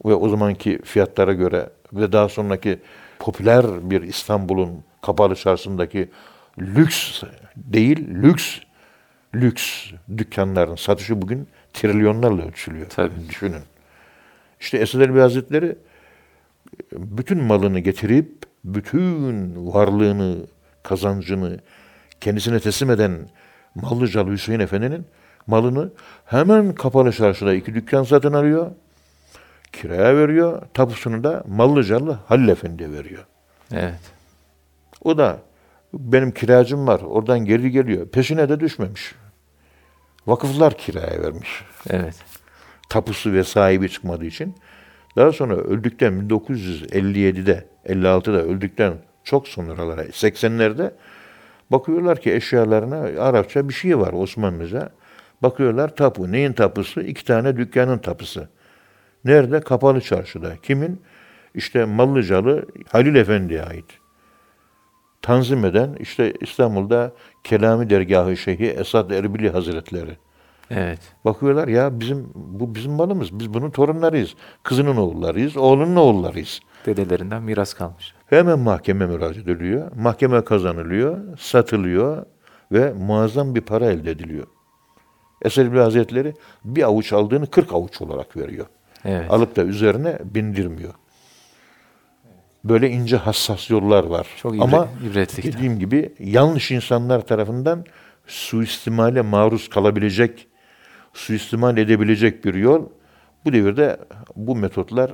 Ve 0.05 0.15
o 0.15 0.29
zamanki 0.29 0.83
fiyatlara 0.85 1.33
göre 1.33 1.71
ve 1.93 2.13
daha 2.13 2.29
sonraki 2.29 2.79
popüler 3.21 3.91
bir 3.91 4.03
İstanbul'un 4.03 4.85
kapalı 5.03 5.35
çarşısındaki 5.35 6.11
lüks 6.59 7.23
değil, 7.57 8.09
lüks 8.09 8.59
lüks 9.35 9.91
dükkanların 10.19 10.75
satışı 10.75 11.23
bugün 11.23 11.49
trilyonlarla 11.73 12.47
ölçülüyor. 12.47 12.87
Tabii. 12.89 13.29
Düşünün. 13.29 13.63
İşte 14.61 14.79
Esad 14.79 15.01
Elbi 15.01 15.19
Hazretleri 15.19 15.77
bütün 16.93 17.43
malını 17.43 17.79
getirip 17.79 18.33
bütün 18.65 19.55
varlığını, 19.73 20.37
kazancını 20.83 21.61
kendisine 22.21 22.61
teslim 22.61 22.91
eden 22.91 23.29
Mallıcalı 23.75 24.31
Hüseyin 24.31 24.61
Efendi'nin 24.61 25.07
malını 25.47 25.91
hemen 26.27 26.75
kapalı 26.75 27.13
çarşıda 27.13 27.55
iki 27.55 27.75
dükkan 27.75 28.03
satın 28.03 28.33
alıyor. 28.33 28.71
Kiraya 29.73 30.17
veriyor. 30.17 30.63
Tapusunu 30.75 31.25
da 31.25 31.45
Mallıcalı 31.49 32.19
Halil 32.27 32.49
Efendi'ye 32.49 32.93
veriyor. 32.93 33.27
Evet. 33.73 34.01
O 35.05 35.19
da 35.19 35.39
benim 35.93 36.31
kiracım 36.31 36.87
var. 36.87 37.01
Oradan 37.01 37.45
geri 37.45 37.71
geliyor. 37.71 38.09
Peşine 38.09 38.49
de 38.49 38.61
düşmemiş. 38.61 39.15
Vakıflar 40.27 40.79
kiraya 40.79 41.23
vermiş. 41.23 41.65
Evet. 41.91 42.15
tapusu 42.89 43.33
ve 43.33 43.45
sahibi 43.45 43.89
çıkmadığı 43.89 44.25
için. 44.25 44.55
Daha 45.17 45.33
sonra 45.33 45.57
öldükten 45.57 46.13
1957'de, 46.13 47.67
56'da 47.87 48.43
öldükten 48.43 48.93
çok 49.25 49.49
sonralara, 49.49 50.03
80'lerde 50.05 50.93
bakıyorlar 51.71 52.21
ki 52.21 52.35
eşyalarına 52.35 53.23
Arapça 53.23 53.69
bir 53.69 53.75
şey 53.75 53.99
var 53.99 54.13
Osmanlıca. 54.13 54.91
Bakıyorlar 55.43 55.97
tapu. 55.97 56.33
Neyin 56.33 56.53
tapusu? 56.53 57.01
İki 57.01 57.25
tane 57.25 57.57
dükkanın 57.57 57.99
tapusu. 57.99 58.49
Nerede? 59.25 59.61
Kapalı 59.61 60.01
çarşıda. 60.01 60.57
Kimin? 60.57 61.03
İşte 61.55 61.85
Mallıcalı 61.85 62.67
Halil 62.93 63.15
Efendi'ye 63.15 63.63
ait. 63.63 63.85
Tanzim 65.23 65.65
eden 65.65 65.97
işte 66.01 66.35
İstanbul'da 66.41 67.13
Kelami 67.45 67.91
Dergahı 67.91 68.37
Şeyhi 68.37 68.67
Esad 68.67 69.11
Erbili 69.11 69.51
Hazretleri. 69.51 70.17
Evet. 70.71 71.01
Bakıyorlar 71.25 71.69
ya 71.69 72.01
bizim 72.01 72.31
bu 72.35 72.75
bizim 72.75 72.93
malımız. 72.93 73.39
Biz 73.39 73.55
bunun 73.55 73.71
torunlarıyız. 73.71 74.35
Kızının 74.63 74.97
oğullarıyız, 74.97 75.57
oğlunun 75.57 75.97
oğullarıyız. 75.97 76.61
Dedelerinden 76.87 77.43
miras 77.43 77.75
kalmış. 77.75 78.15
Hemen 78.27 78.59
mahkeme 78.59 79.07
müracaat 79.07 79.37
ediliyor. 79.37 79.93
Mahkeme 79.97 80.45
kazanılıyor, 80.45 81.39
satılıyor 81.39 82.27
ve 82.73 82.93
muazzam 82.93 83.55
bir 83.55 83.61
para 83.61 83.87
elde 83.87 84.11
ediliyor. 84.11 84.47
Eser 85.43 85.67
Hazretleri 85.67 86.35
bir 86.65 86.83
avuç 86.83 87.13
aldığını 87.13 87.47
40 87.47 87.73
avuç 87.73 88.03
olarak 88.03 88.37
veriyor. 88.37 88.67
Evet. 89.05 89.31
Alıp 89.31 89.57
da 89.57 89.63
üzerine 89.65 90.19
bindirmiyor. 90.25 90.95
Böyle 92.65 92.91
ince 92.91 93.17
hassas 93.17 93.71
yollar 93.71 94.05
var. 94.05 94.27
Çok 94.37 94.55
ibre- 94.55 94.63
Ama 94.63 94.89
ibretli 95.11 95.43
kitap. 95.43 95.53
dediğim 95.59 95.79
gibi 95.79 96.15
yanlış 96.19 96.71
insanlar 96.71 97.21
tarafından 97.27 97.85
suistimale 98.27 99.23
maruz 99.23 99.69
kalabilecek, 99.69 100.49
suistimal 101.15 101.77
edebilecek 101.79 102.45
bir 102.45 102.55
yol. 102.55 102.87
Bu 103.45 103.53
devirde 103.53 103.97
bu 104.37 104.57
metotlar 104.57 105.13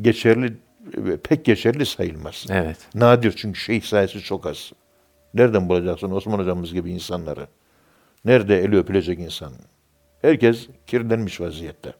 geçerli, 0.00 0.56
pek 1.28 1.44
geçerli 1.44 1.86
sayılmaz. 1.86 2.46
Evet. 2.50 2.76
Nadir 2.94 3.32
çünkü 3.36 3.60
şeyh 3.60 3.82
sayısı 3.82 4.20
çok 4.22 4.46
az. 4.46 4.72
Nereden 5.34 5.68
bulacaksın 5.68 6.10
Osman 6.10 6.38
hocamız 6.38 6.72
gibi 6.72 6.90
insanları? 6.90 7.46
Nerede 8.24 8.60
eli 8.60 8.76
öpülecek 8.78 9.18
insan? 9.18 9.52
Herkes 10.22 10.66
kirlenmiş 10.86 11.40
vaziyette. 11.40 11.92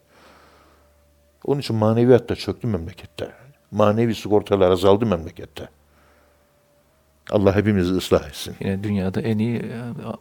Onun 1.45 1.59
için 1.59 1.75
maneviyat 1.75 2.29
da 2.29 2.35
çöktü 2.35 2.67
memlekette. 2.67 3.31
Manevi 3.71 4.15
sigortalar 4.15 4.71
azaldı 4.71 5.05
memlekette. 5.05 5.69
Allah 7.31 7.55
hepimizi 7.55 7.93
ıslah 7.93 8.27
etsin. 8.29 8.55
Yine 8.59 8.83
dünyada 8.83 9.21
en 9.21 9.37
iyi 9.37 9.57
e, 9.57 9.63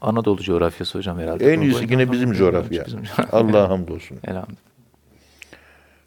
Anadolu 0.01 0.43
coğrafyası 0.43 0.99
hocam 0.99 1.19
herhalde. 1.19 1.53
En 1.53 1.61
iyisi 1.61 1.85
yine 1.91 2.13
bizim 2.13 2.33
coğrafya. 2.33 2.87
Bizim- 2.87 3.03
Allah'a 3.33 3.69
hamdolsun. 3.69 4.19
Elhamdülillah. 4.25 4.61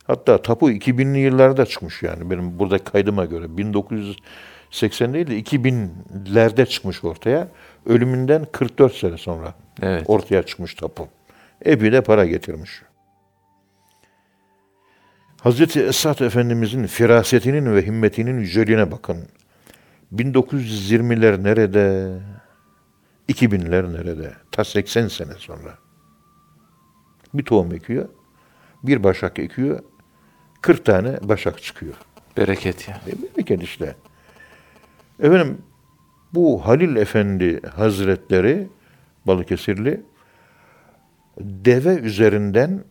Hatta 0.08 0.41
tapu 0.41 0.72
2000'li 0.72 1.19
yıllarda 1.19 1.65
çıkmış 1.65 2.04
yani 2.04 2.30
benim 2.30 2.60
burada 2.60 2.78
kaydıma 2.84 3.26
göre 3.26 3.58
1980 3.58 5.13
değil 5.13 5.28
de 5.28 5.39
2000'lerde 5.39 6.65
çıkmış 6.65 7.04
ortaya. 7.04 7.48
Ölümünden 7.86 8.45
44 8.52 8.95
sene 8.95 9.17
sonra 9.17 9.54
Evet. 9.82 10.04
ortaya 10.08 10.43
çıkmış 10.43 10.76
tapu. 10.76 11.08
Epey 11.65 11.91
de 11.91 12.02
para 12.02 12.26
getirmiş. 12.26 12.82
Hazreti 15.41 15.84
Esad 15.84 16.19
Efendimizin 16.19 16.86
firasetinin 16.88 17.75
ve 17.75 17.86
himmetinin 17.86 18.39
yüceliğine 18.39 18.91
bakın. 18.91 19.28
1920'ler 20.15 21.43
nerede? 21.43 22.17
2000'ler 23.30 23.93
nerede? 23.93 24.34
Ta 24.52 24.63
80 24.63 25.08
sene 25.08 25.34
sonra. 25.38 25.78
Bir 27.34 27.45
tohum 27.45 27.73
ekiyor, 27.73 28.10
bir 28.84 29.04
başak 29.04 29.39
ekiyor, 29.39 29.80
40 30.62 30.86
tane 30.86 31.17
başak 31.21 31.63
çıkıyor. 31.63 31.93
Bereket 32.38 32.88
ya. 32.88 33.02
E, 33.08 33.12
Memleket 33.21 33.63
işte. 33.63 33.95
Efendim 35.19 35.58
bu 36.34 36.67
Halil 36.67 36.95
Efendi 36.95 37.62
Hazretleri 37.67 38.67
Balıkesirli 39.28 40.02
deve 41.39 41.95
üzerinden 41.95 42.84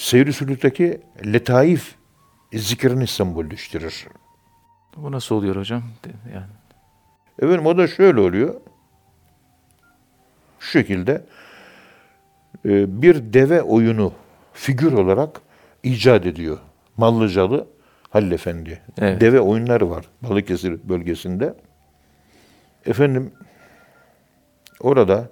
seyir 0.00 0.32
sülükteki 0.32 1.00
letaif 1.26 1.94
zikrini 2.52 3.06
sembolleştirir. 3.06 4.06
Bu 4.96 5.12
nasıl 5.12 5.34
oluyor 5.34 5.56
hocam? 5.56 5.82
Yani 6.34 6.46
Efendim 7.38 7.66
o 7.66 7.78
da 7.78 7.86
şöyle 7.86 8.20
oluyor. 8.20 8.60
Şu 10.58 10.70
şekilde 10.70 11.24
e, 12.64 13.02
bir 13.02 13.32
deve 13.32 13.62
oyunu 13.62 14.12
figür 14.52 14.92
olarak 14.92 15.40
icat 15.82 16.26
ediyor. 16.26 16.58
Mallıcalı 16.96 17.66
Halil 18.10 18.32
Efendi. 18.32 18.82
Evet. 18.98 19.20
Deve 19.20 19.40
oyunları 19.40 19.90
var 19.90 20.04
Balıkesir 20.22 20.88
bölgesinde. 20.88 21.54
Efendim 22.86 23.32
orada 24.80 25.28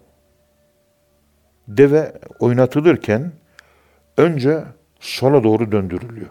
deve 1.68 2.12
oynatılırken 2.38 3.32
önce 4.18 4.64
sola 5.00 5.44
doğru 5.44 5.72
döndürülüyor. 5.72 6.30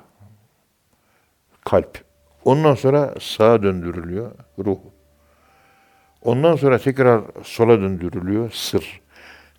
Kalp. 1.65 1.97
Ondan 2.45 2.76
sonra 2.76 3.13
sağa 3.19 3.63
döndürülüyor 3.63 4.32
ruh. 4.60 4.78
Ondan 6.21 6.56
sonra 6.56 6.78
tekrar 6.78 7.21
sola 7.43 7.82
döndürülüyor 7.82 8.52
sır. 8.52 9.02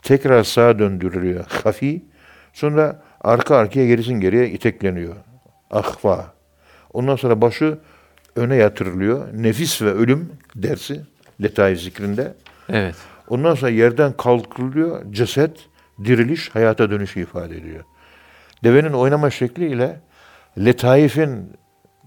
Tekrar 0.03 0.43
sağa 0.45 0.79
döndürülüyor 0.79 1.45
hafi. 1.65 2.03
Sonra 2.53 3.03
arka 3.21 3.57
arkaya 3.57 3.87
gerisin 3.87 4.21
geriye 4.21 4.49
itekleniyor. 4.49 5.17
Ahva. 5.71 6.35
Ondan 6.93 7.17
sonra 7.17 7.41
başı 7.41 7.79
öne 8.37 8.57
yatırılıyor. 8.57 9.29
Nefis 9.33 9.83
ve 9.83 9.93
ölüm 9.93 10.33
dersi 10.57 11.01
Letaif 11.43 11.81
zikrinde. 11.81 12.35
evet. 12.69 12.95
Ondan 13.29 13.55
sonra 13.55 13.71
yerden 13.71 14.13
kalkılıyor. 14.13 15.13
Ceset, 15.13 15.69
diriliş, 16.05 16.55
hayata 16.55 16.91
dönüşü 16.91 17.21
ifade 17.21 17.57
ediyor. 17.57 17.85
Devenin 18.65 18.93
oynama 18.93 19.31
şekliyle 19.31 20.01
letaifin 20.59 21.53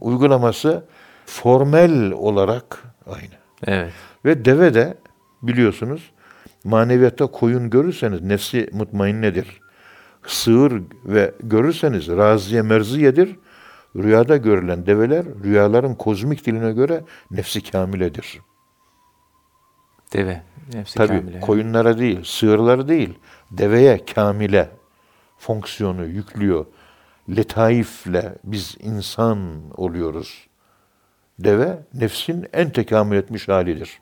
uygulaması 0.01 0.85
formel 1.25 2.11
olarak 2.11 2.83
aynı. 3.05 3.33
Evet. 3.67 3.93
Ve 4.25 4.45
deve 4.45 4.73
de 4.73 4.97
biliyorsunuz 5.41 6.11
maneviyatta 6.63 7.27
koyun 7.27 7.69
görürseniz 7.69 8.21
nefsi 8.21 8.69
mutmainnedir. 8.73 9.61
Sığır 10.27 10.83
ve 11.05 11.33
görürseniz 11.39 12.07
raziye 12.07 12.61
merziyedir. 12.61 13.35
Rüyada 13.95 14.37
görülen 14.37 14.85
develer 14.85 15.25
rüyaların 15.43 15.95
kozmik 15.95 16.45
diline 16.45 16.71
göre 16.71 17.03
nefsi 17.31 17.71
kamiledir. 17.71 18.39
Deve. 20.13 20.41
Nefsi 20.73 20.97
Tabii 20.97 21.07
kamile. 21.07 21.39
koyunlara 21.39 21.97
değil, 21.97 22.23
sığırlara 22.23 22.87
değil, 22.87 23.19
deveye 23.51 24.05
kamile 24.05 24.69
fonksiyonu 25.41 26.05
yüklüyor. 26.05 26.65
Letaifle 27.29 28.35
biz 28.43 28.77
insan 28.79 29.39
oluyoruz. 29.77 30.47
Deve 31.39 31.79
nefsin 31.93 32.47
en 32.53 32.69
tekamül 32.69 33.17
etmiş 33.17 33.47
halidir. 33.47 33.99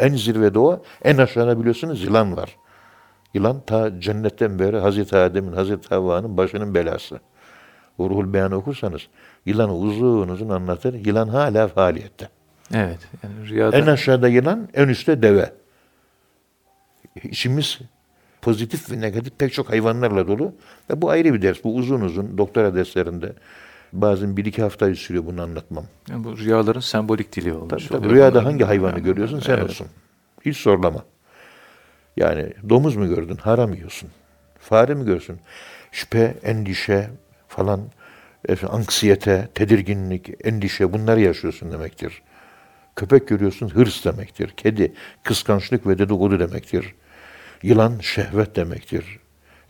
En 0.00 0.14
zirvede 0.14 0.58
o, 0.58 0.82
en 1.04 1.18
aşağıda 1.18 1.60
biliyorsunuz 1.60 2.04
yılan 2.04 2.36
var. 2.36 2.56
Yılan 3.34 3.60
ta 3.66 4.00
cennetten 4.00 4.58
beri 4.58 4.78
Hazreti 4.78 5.16
Adem'in, 5.16 5.52
Hazreti 5.52 5.88
Havva'nın 5.88 6.36
başının 6.36 6.74
belası. 6.74 7.20
O 7.98 8.10
Ruhul 8.10 8.32
Beyan'ı 8.32 8.56
okursanız 8.56 9.08
yılanı 9.46 9.76
uzun 9.76 10.28
uzun 10.28 10.48
anlatır. 10.48 10.94
Yılan 10.94 11.28
hala 11.28 11.68
faaliyette. 11.68 12.28
Evet. 12.74 12.98
Yani 13.22 13.48
rüyada 13.48 13.76
En 13.76 13.86
aşağıda 13.86 14.28
yılan, 14.28 14.68
en 14.74 14.88
üstte 14.88 15.22
deve. 15.22 15.52
İçimiz 17.22 17.78
pozitif 18.48 18.90
ve 18.90 19.00
negatif 19.00 19.32
pek 19.38 19.52
çok 19.52 19.70
hayvanlarla 19.70 20.28
dolu. 20.28 20.54
Ve 20.90 21.02
bu 21.02 21.10
ayrı 21.10 21.34
bir 21.34 21.42
ders. 21.42 21.64
Bu 21.64 21.74
uzun 21.76 22.00
uzun 22.00 22.38
doktora 22.38 22.74
derslerinde 22.74 23.32
bazen 23.92 24.36
bir 24.36 24.44
iki 24.44 24.62
hafta 24.62 24.94
sürüyor 24.94 25.26
bunu 25.26 25.42
anlatmam. 25.42 25.84
yani 26.10 26.24
bu 26.24 26.38
rüyaların 26.38 26.80
sembolik 26.80 27.36
dili 27.36 27.52
olmuş. 27.52 27.86
Tabii, 27.86 27.98
oluyor. 27.98 28.12
rüyada 28.12 28.44
hangi 28.44 28.64
hayvanı 28.64 28.98
görüyorsun 28.98 29.40
sen 29.40 29.52
Evet. 29.54 29.64
olsun. 29.64 29.86
Hiç 30.44 30.56
sorlama. 30.56 31.04
Yani 32.16 32.52
domuz 32.68 32.96
mu 32.96 33.08
gördün? 33.08 33.36
Haram 33.36 33.74
yiyorsun. 33.74 34.10
Fare 34.58 34.94
mi 34.94 35.04
görsün? 35.04 35.40
Şüphe, 35.92 36.34
endişe 36.42 37.10
falan, 37.48 37.80
anksiyete, 38.68 39.48
tedirginlik, 39.54 40.30
endişe 40.44 40.92
bunları 40.92 41.20
yaşıyorsun 41.20 41.72
demektir. 41.72 42.22
Köpek 42.96 43.28
görüyorsun 43.28 43.68
hırs 43.68 44.04
demektir. 44.04 44.48
Kedi 44.56 44.92
kıskançlık 45.22 45.86
ve 45.86 45.98
dedikodu 45.98 46.40
demektir. 46.40 46.94
Yılan 47.62 47.98
şehvet 48.00 48.56
demektir. 48.56 49.18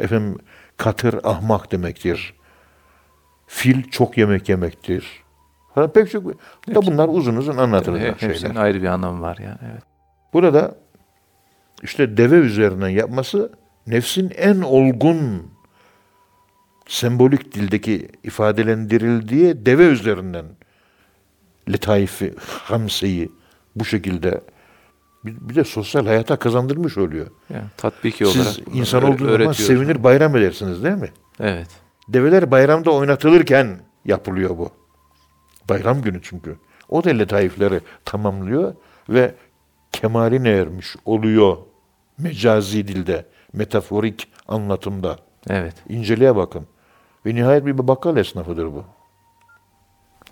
Efendim 0.00 0.38
katır 0.76 1.20
ahmak 1.24 1.72
demektir. 1.72 2.34
Fil 3.46 3.82
çok 3.90 4.18
yemek 4.18 4.48
yemektir. 4.48 5.22
Falan 5.74 5.92
pek 5.92 6.10
çok 6.10 6.24
da 6.74 6.82
bunlar 6.86 7.08
uzun 7.08 7.36
uzun 7.36 7.56
anlatılacak 7.56 8.22
He- 8.22 8.26
Hepsinin 8.28 8.48
şeyler. 8.48 8.62
ayrı 8.64 8.82
bir 8.82 8.86
anlamı 8.86 9.20
var 9.22 9.38
yani. 9.42 9.58
Evet. 9.72 9.82
Burada 10.32 10.74
işte 11.82 12.16
deve 12.16 12.34
üzerinden 12.36 12.88
yapması 12.88 13.52
nefsin 13.86 14.32
en 14.36 14.60
olgun 14.60 15.50
sembolik 16.88 17.54
dildeki 17.54 18.08
ifadelendirildiği 18.24 19.66
deve 19.66 19.86
üzerinden 19.86 20.44
letaifi, 21.72 22.34
hamseyi 22.64 23.32
bu 23.76 23.84
şekilde 23.84 24.40
bir, 25.24 25.36
bir 25.48 25.54
de 25.54 25.64
sosyal 25.64 26.06
hayata 26.06 26.36
kazandırmış 26.36 26.98
oluyor. 26.98 27.26
Yani 27.54 27.64
tatbiki 27.76 28.26
olarak 28.26 28.46
Siz 28.46 28.60
insan 28.72 29.02
olduğunuz 29.02 29.38
zaman 29.38 29.52
sevinir 29.52 30.04
bayram 30.04 30.36
edersiniz 30.36 30.84
değil 30.84 30.96
mi? 30.96 31.10
Evet. 31.40 31.68
Develer 32.08 32.50
bayramda 32.50 32.90
oynatılırken 32.90 33.80
yapılıyor 34.04 34.58
bu. 34.58 34.70
Bayram 35.68 36.02
günü 36.02 36.20
çünkü. 36.22 36.56
O 36.88 37.04
da 37.04 37.10
letaifleri 37.10 37.80
tamamlıyor 38.04 38.74
ve 39.08 39.34
kemaline 39.92 40.50
ermiş 40.50 40.96
oluyor 41.04 41.56
mecazi 42.18 42.88
dilde, 42.88 43.26
metaforik 43.52 44.28
anlatımda. 44.48 45.16
Evet. 45.50 45.74
İnceliğe 45.88 46.36
bakın. 46.36 46.66
Ve 47.26 47.34
nihayet 47.34 47.66
bir 47.66 47.88
bakkal 47.88 48.16
esnafıdır 48.16 48.66
bu. 48.66 48.84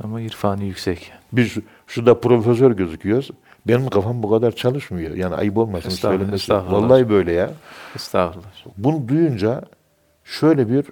Ama 0.05 0.21
irfanı 0.21 0.65
yüksek. 0.65 1.13
Biz 1.33 1.51
şu- 1.53 1.63
şurada 1.87 2.21
profesör 2.21 2.71
gözüküyoruz. 2.71 3.31
Benim 3.69 3.89
kafam 3.89 4.23
bu 4.23 4.31
kadar 4.31 4.53
çalışmıyor. 4.53 5.15
Yani 5.15 5.35
ayıp 5.35 5.57
olmasın 5.59 5.89
Estağfurullah, 5.89 6.19
söylemesi. 6.19 6.43
estağfurullah. 6.43 6.83
Vallahi 6.83 7.09
böyle 7.11 7.33
ya. 7.33 7.51
Estağfurullah. 7.97 8.47
Bunu 8.77 9.09
duyunca 9.09 9.63
şöyle 10.25 10.69
bir 10.71 10.85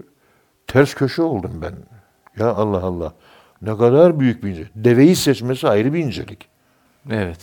ters 0.67 0.95
köşe 0.95 1.23
oldum 1.23 1.63
ben. 1.63 1.75
Ya 2.45 2.49
Allah 2.55 2.83
Allah. 2.83 3.13
Ne 3.63 3.77
kadar 3.77 4.21
büyük 4.21 4.45
bir 4.45 4.51
incelik. 4.51 4.71
Deveyi 4.75 5.17
seçmesi 5.17 5.69
ayrı 5.69 5.93
bir 5.93 5.99
incelik. 5.99 6.49
Evet. 7.11 7.39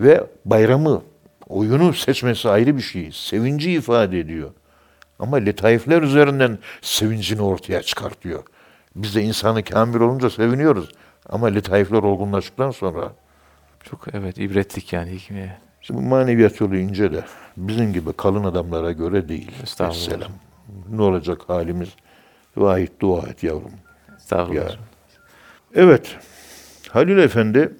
Ve 0.00 0.24
bayramı, 0.44 1.02
oyunu 1.48 1.94
seçmesi 1.94 2.48
ayrı 2.48 2.76
bir 2.76 2.82
şey. 2.82 3.10
Sevinci 3.12 3.70
ifade 3.72 4.20
ediyor. 4.20 4.50
Ama 5.18 5.36
letaifler 5.36 6.02
üzerinden 6.02 6.58
sevincini 6.82 7.42
ortaya 7.42 7.82
çıkartıyor. 7.82 8.42
Biz 8.96 9.14
de 9.14 9.22
insanı 9.22 9.64
kamil 9.64 10.00
olunca 10.00 10.30
seviniyoruz. 10.30 10.88
Ama 11.28 11.46
letaifler 11.46 12.02
olgunlaştıktan 12.02 12.70
sonra 12.70 13.12
Çok 13.90 14.14
evet 14.14 14.38
ibretlik 14.38 14.92
yani 14.92 15.10
hikmeye. 15.10 15.58
Şimdi 15.80 16.00
maneviyat 16.00 16.60
yolu 16.60 16.76
ince 16.76 17.12
de 17.12 17.24
bizim 17.56 17.92
gibi 17.92 18.12
kalın 18.12 18.44
adamlara 18.44 18.92
göre 18.92 19.28
değil. 19.28 19.50
Estağfurullah. 19.62 20.04
Selam. 20.04 20.32
Ne 20.90 21.02
olacak 21.02 21.40
halimiz? 21.46 21.88
Vahit 22.56 23.00
dua 23.00 23.28
et 23.28 23.42
yavrum. 23.42 23.72
Estağfurullah. 24.16 24.70
Ya. 24.70 24.76
Evet. 25.74 26.16
Halil 26.88 27.18
Efendi 27.18 27.72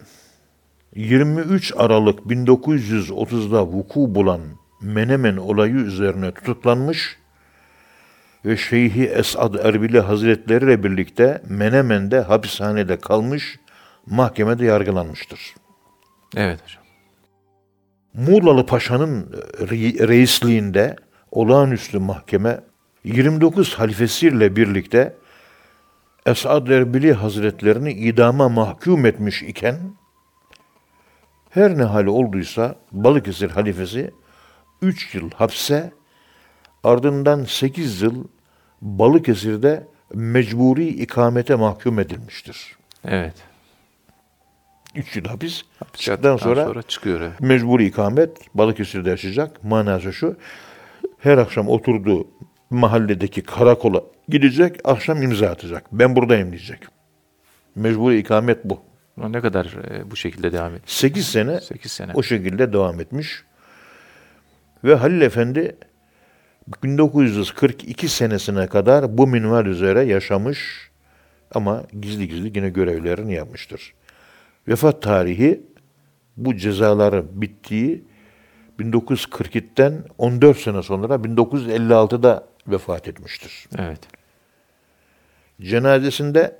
23 0.94 1.72
Aralık 1.76 2.18
1930'da 2.18 3.66
vuku 3.66 4.14
bulan 4.14 4.40
Menemen 4.80 5.36
olayı 5.36 5.74
üzerine 5.74 6.32
tutuklanmış 6.34 7.18
ve 8.44 8.56
Şeyhi 8.56 9.04
Esad 9.04 9.54
Erbili 9.54 10.00
Hazretleri 10.00 10.64
ile 10.64 10.84
birlikte 10.84 11.42
Menemen'de 11.48 12.20
hapishanede 12.20 12.96
kalmış, 12.96 13.58
mahkemede 14.06 14.64
yargılanmıştır. 14.64 15.54
Evet 16.36 16.60
hocam. 16.62 16.82
Muğlalı 18.14 18.66
Paşa'nın 18.66 19.22
re- 19.58 20.08
reisliğinde 20.08 20.96
olağanüstü 21.30 21.98
mahkeme 21.98 22.60
29 23.04 23.74
halifesiyle 23.74 24.56
birlikte 24.56 25.16
Esad 26.26 26.66
Erbili 26.66 27.12
Hazretlerini 27.12 27.92
idama 27.92 28.48
mahkum 28.48 29.06
etmiş 29.06 29.42
iken 29.42 29.78
her 31.50 31.78
ne 31.78 31.82
hali 31.82 32.10
olduysa 32.10 32.74
Balıkesir 32.92 33.50
halifesi 33.50 34.10
3 34.82 35.14
yıl 35.14 35.30
hapse 35.30 35.92
ardından 36.84 37.44
8 37.44 38.02
yıl 38.02 38.24
Balıkesir'de 38.82 39.88
mecburi 40.14 40.88
ikamete 40.88 41.54
mahkum 41.54 41.98
edilmiştir. 41.98 42.76
Evet. 43.04 43.34
3 44.94 45.16
yıl 45.16 45.24
hapis. 45.24 45.62
Hapis 45.78 46.00
Çıktıktan 46.00 46.30
yattıktan 46.30 46.54
sonra, 46.54 46.64
sonra 46.64 46.82
çıkıyor. 46.82 47.20
Evet. 47.20 47.40
mecburi 47.40 47.86
ikamet 47.86 48.54
Balıkesir'de 48.54 49.10
yaşayacak. 49.10 49.64
Manası 49.64 50.12
şu. 50.12 50.36
Her 51.18 51.38
akşam 51.38 51.68
oturduğu 51.68 52.28
mahalledeki 52.70 53.42
karakola 53.42 54.02
gidecek, 54.28 54.76
akşam 54.84 55.22
imza 55.22 55.46
atacak. 55.46 55.84
Ben 55.92 56.16
buradayım 56.16 56.52
diyecek. 56.52 56.80
Mecburi 57.74 58.18
ikamet 58.18 58.64
bu. 58.64 58.80
Ne 59.16 59.40
kadar 59.40 59.66
e, 59.90 60.10
bu 60.10 60.16
şekilde 60.16 60.52
devam 60.52 60.74
etti? 60.74 60.94
8 60.94 61.26
sene 61.28 61.60
8 61.60 61.92
sene. 61.92 62.12
o 62.14 62.22
şekilde 62.22 62.72
devam 62.72 63.00
etmiş. 63.00 63.44
Ve 64.84 64.94
Halil 64.94 65.20
Efendi 65.20 65.76
1942 66.82 68.08
senesine 68.08 68.66
kadar 68.66 69.18
bu 69.18 69.26
minval 69.26 69.66
üzere 69.66 70.02
yaşamış 70.02 70.90
ama 71.54 71.82
gizli 72.00 72.28
gizli 72.28 72.58
yine 72.58 72.70
görevlerini 72.70 73.34
yapmıştır. 73.34 73.94
Vefat 74.68 75.02
tarihi 75.02 75.62
bu 76.36 76.56
cezaları 76.56 77.24
bittiği 77.42 78.04
1942'ten 78.80 80.04
14 80.18 80.58
sene 80.58 80.82
sonra 80.82 81.14
1956'da 81.14 82.48
vefat 82.66 83.08
etmiştir. 83.08 83.68
Evet. 83.78 84.00
Cenazesinde 85.60 86.58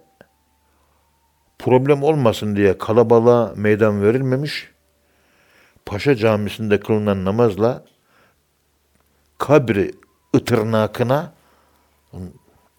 problem 1.59 2.03
olmasın 2.03 2.57
diye 2.57 2.79
kalabalığa 2.79 3.53
meydan 3.57 4.03
verilmemiş. 4.03 4.71
Paşa 5.87 6.17
Camisi'nde 6.17 6.81
kılınan 6.81 7.25
namazla 7.25 7.85
kabri 9.39 9.93
ıtırnakına 10.37 11.33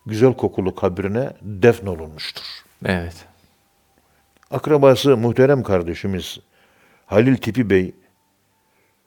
güzel 0.06 0.34
kokulu 0.34 0.76
kabrine 0.76 1.34
defnolunmuştur. 1.42 2.44
Evet. 2.86 3.29
Akrabası 4.52 5.18
muhterem 5.18 5.64
kardeşimiz 5.64 6.40
Halil 7.06 7.38
Tipi 7.38 7.70
Bey 7.70 7.94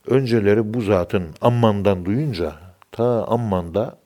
önceleri 0.07 0.75
bu 0.75 0.81
zatın 0.81 1.35
Amman'dan 1.41 2.05
duyunca 2.05 2.53
ta 2.93 3.25
Amman'da 3.27 3.99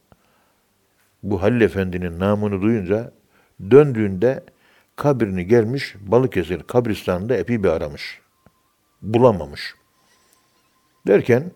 bu 1.22 1.42
Halil 1.42 1.60
Efendi'nin 1.60 2.20
namını 2.20 2.62
duyunca 2.62 3.12
döndüğünde 3.70 4.44
kabrini 4.96 5.46
gelmiş 5.46 5.94
Balıkesir 6.00 6.62
kabristanında 6.62 7.36
epey 7.36 7.62
bir 7.62 7.68
aramış. 7.68 8.20
Bulamamış. 9.02 9.74
Derken 11.06 11.50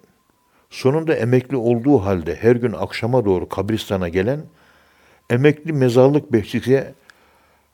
sonunda 0.71 1.15
emekli 1.15 1.57
olduğu 1.57 1.99
halde 1.99 2.37
her 2.37 2.57
gün 2.57 2.73
akşama 2.73 3.25
doğru 3.25 3.49
kabristana 3.49 4.09
gelen 4.09 4.41
emekli 5.31 5.73
mezarlık 5.73 6.33
bekçisiye 6.33 6.95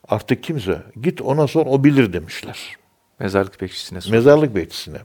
artık 0.07 0.43
kimse 0.43 0.83
git 1.01 1.21
ona 1.21 1.47
sor 1.47 1.65
o 1.65 1.83
bilir 1.83 2.13
demişler. 2.13 2.77
Mezarlık 3.19 3.61
bekçisine 3.61 4.01
sor. 4.01 4.11
Mezarlık 4.11 4.55
bekçisine. 4.55 4.97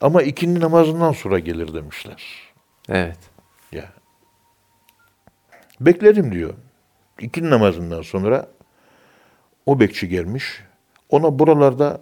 Ama 0.00 0.22
ikindi 0.22 0.60
namazından 0.60 1.12
sonra 1.12 1.38
gelir 1.38 1.74
demişler. 1.74 2.24
evet. 2.88 3.18
Ya. 3.72 3.92
Bekledim 5.80 6.32
diyor. 6.32 6.54
İkindi 7.20 7.50
namazından 7.50 8.02
sonra 8.02 8.48
o 9.66 9.80
bekçi 9.80 10.08
gelmiş. 10.08 10.62
Ona 11.10 11.38
buralarda 11.38 12.00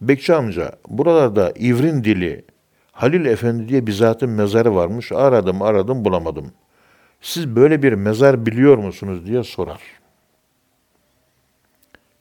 bekçi 0.00 0.34
amca 0.34 0.72
buralarda 0.88 1.52
İvrin 1.56 2.04
dili 2.04 2.44
Halil 2.92 3.24
Efendi 3.24 3.68
diye 3.68 3.86
bir 3.86 3.92
zatın 3.92 4.30
mezarı 4.30 4.74
varmış. 4.74 5.12
Aradım 5.12 5.62
aradım 5.62 6.04
bulamadım. 6.04 6.52
Siz 7.20 7.56
böyle 7.56 7.82
bir 7.82 7.92
mezar 7.92 8.46
biliyor 8.46 8.78
musunuz 8.78 9.26
diye 9.26 9.44
sorar. 9.44 9.80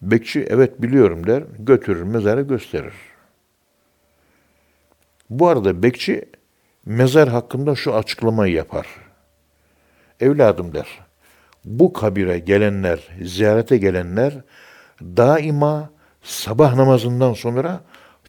Bekçi 0.02 0.48
evet 0.50 0.82
biliyorum 0.82 1.28
der. 1.28 1.44
Götürür 1.60 2.04
mezarı 2.04 2.42
gösterir. 2.42 2.94
Bu 5.30 5.48
arada 5.48 5.84
bekçi 5.84 6.26
mezar 6.86 7.30
hakkında 7.30 7.76
şu 7.76 7.96
açıklamayı 7.96 8.54
yapar. 8.54 8.88
Evladım 10.20 10.74
der. 10.74 10.88
Bu 11.66 11.94
kabire 11.94 12.40
gelenler, 12.40 13.08
ziyarete 13.24 13.78
gelenler 13.78 14.34
daima 15.02 15.90
sabah 16.24 16.76
namazından 16.76 17.34
sonra 17.34 17.82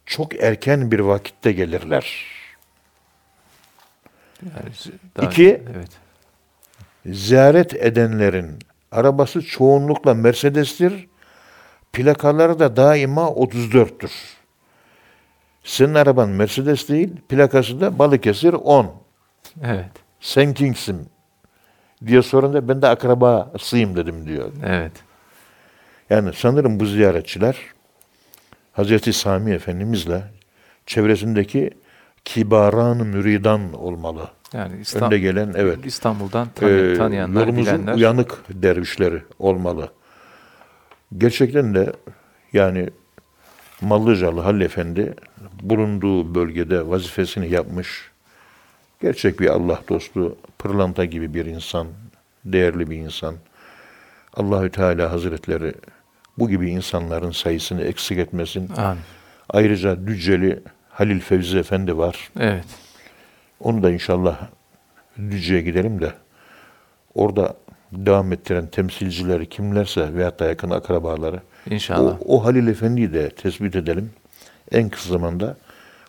çok 0.07 0.43
erken 0.43 0.91
bir 0.91 1.01
vakitte 1.01 1.53
gelirler. 1.53 2.25
Yani 4.43 4.71
daha- 5.17 5.27
İki- 5.27 5.63
Evet. 5.77 5.91
Ziyaret 7.17 7.75
edenlerin 7.75 8.59
arabası 8.93 9.43
çoğunlukla 9.43 10.15
Mercedes'tir. 10.15 11.09
Plakaları 11.97 12.59
da 12.59 12.77
daima 12.77 13.23
34'tür. 13.23 14.11
Senin 15.65 15.95
araban 15.95 16.29
Mercedes 16.29 16.89
değil, 16.89 17.11
plakası 17.29 17.81
da 17.81 17.99
Balıkesir 17.99 18.53
10. 18.53 18.93
Evet. 19.65 19.91
Sen 20.21 20.55
kimsin? 20.55 21.09
diye 22.07 22.23
sorunca 22.23 22.69
ben 22.69 22.83
de 22.83 22.89
akrabasıyım 22.89 23.97
dedim 23.97 24.27
diyor. 24.27 24.49
Evet. 24.67 24.93
Yani 26.11 26.31
sanırım 26.35 26.81
bu 26.81 26.87
ziyaretçiler 26.87 27.57
Hazreti 28.73 29.13
Sami 29.13 29.53
Efendimizle 29.53 30.23
çevresindeki 30.87 31.71
kibaran 32.25 32.97
müridan 32.97 33.73
olmalı. 33.73 34.29
Yani 34.53 34.81
İslam, 34.81 35.05
Önde 35.05 35.19
gelen 35.19 35.53
evet. 35.57 35.87
İstanbul'dan 35.87 36.47
Ee, 36.57 36.61
tanı- 36.61 36.99
tanıyanlar, 36.99 37.41
yolumuzun 37.41 37.75
bilenler. 37.75 37.95
uyanık 37.95 38.45
dervişleri 38.51 39.23
olmalı. 39.39 39.89
Gerçekten 41.19 41.75
de 41.75 41.93
yani 42.53 42.91
Mallıcalı 43.81 44.41
Halil 44.41 44.61
Efendi 44.61 45.15
bulunduğu 45.63 46.35
bölgede 46.35 46.89
vazifesini 46.89 47.49
yapmış. 47.49 48.11
Gerçek 49.03 49.41
bir 49.41 49.49
Allah 49.49 49.83
dostu, 49.89 50.37
pırlanta 50.59 51.05
gibi 51.05 51.35
bir 51.35 51.47
insan, 51.47 51.87
değerli 52.45 52.91
bir 52.91 52.97
insan. 52.97 53.35
Allahü 54.35 54.71
Teala 54.71 55.13
Hazretleri 55.13 55.75
bu 56.39 56.49
gibi 56.49 56.71
insanların 56.71 57.31
sayısını 57.31 57.83
eksik 57.83 58.19
etmesin. 58.19 58.71
Amin. 58.77 59.03
Ayrıca 59.49 60.07
Dücceli 60.07 60.63
Halil 60.91 61.21
Fevzi 61.21 61.59
Efendi 61.59 61.99
var. 61.99 62.31
Evet. 62.41 62.65
Onu 63.61 63.83
da 63.83 63.91
inşallah 63.91 64.49
Düzce'ye 65.19 65.61
gidelim 65.61 66.01
de 66.01 66.13
orada 67.15 67.57
devam 67.97 68.33
ettiren 68.33 68.67
temsilcileri 68.67 69.49
kimlerse 69.49 70.15
veyahut 70.15 70.41
da 70.41 70.45
yakın 70.47 70.71
akrabaları 70.71 71.41
İnşallah. 71.71 72.17
o, 72.21 72.37
o 72.39 72.45
Halil 72.45 72.67
Efendi'yi 72.67 73.13
de 73.13 73.31
tespit 73.31 73.77
edelim 73.77 74.11
en 74.73 74.89
kısa 74.89 75.11
zamanda. 75.11 75.57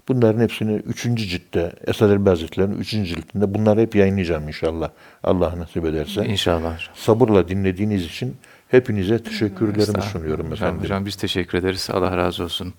Bunların 0.08 0.40
hepsini 0.42 0.74
3. 0.76 1.04
ciltte, 1.04 1.74
Esad 1.88 2.10
Elbi 2.12 2.30
Hazretleri'nin 2.30 2.78
3. 2.80 2.90
ciltinde 2.90 3.54
bunları 3.54 3.82
hep 3.82 3.96
yayınlayacağım 3.96 4.48
inşallah. 4.48 4.90
Allah 5.24 5.54
nasip 5.60 5.86
ederse. 5.86 6.26
İnşallah. 6.26 6.80
Sabırla 6.96 7.48
dinlediğiniz 7.48 8.06
için 8.06 8.36
hepinize 8.68 9.24
teşekkürlerimi 9.24 10.02
sunuyorum 10.02 10.52
Hocam, 10.52 10.54
efendim. 10.68 10.82
hocam 10.84 11.06
biz 11.06 11.16
teşekkür 11.16 11.58
ederiz. 11.58 11.90
Allah 11.94 12.18
razı 12.18 12.44
olsun. 12.44 12.74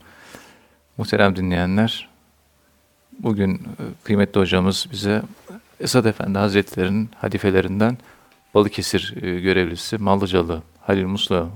Muhterem 0.96 1.36
dinleyenler, 1.36 2.08
bugün 3.18 3.54
e, 3.54 3.60
kıymetli 4.04 4.40
hocamız 4.40 4.86
bize 4.92 5.22
Esad 5.80 6.04
Efendi 6.04 6.38
Hazretleri'nin 6.38 7.10
halifelerinden 7.16 7.98
Balıkesir 8.58 9.14
e, 9.22 9.40
görevlisi 9.40 9.98
Mallıcalı 9.98 10.62
Halil 10.80 11.06
Musla 11.06 11.48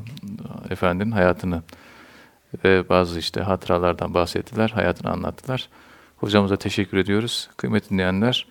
Efendi'nin 0.71 1.11
hayatını 1.11 1.63
ve 2.65 2.89
bazı 2.89 3.19
işte 3.19 3.41
hatıralardan 3.41 4.15
bahsettiler, 4.15 4.71
hayatını 4.71 5.11
anlattılar. 5.11 5.69
Hocamıza 6.17 6.57
teşekkür 6.57 6.97
ediyoruz. 6.97 7.51
Kıymetli 7.57 7.91
dinleyenler, 7.91 8.47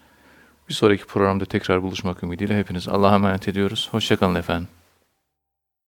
bir 0.70 0.74
sonraki 0.74 1.06
programda 1.06 1.46
tekrar 1.46 1.82
buluşmak 1.82 2.24
ümidiyle 2.24 2.60
hepiniz 2.60 2.88
Allah'a 2.88 3.16
emanet 3.16 3.48
ediyoruz. 3.48 3.88
Hoşçakalın 3.92 4.36
efendim. 4.36 4.68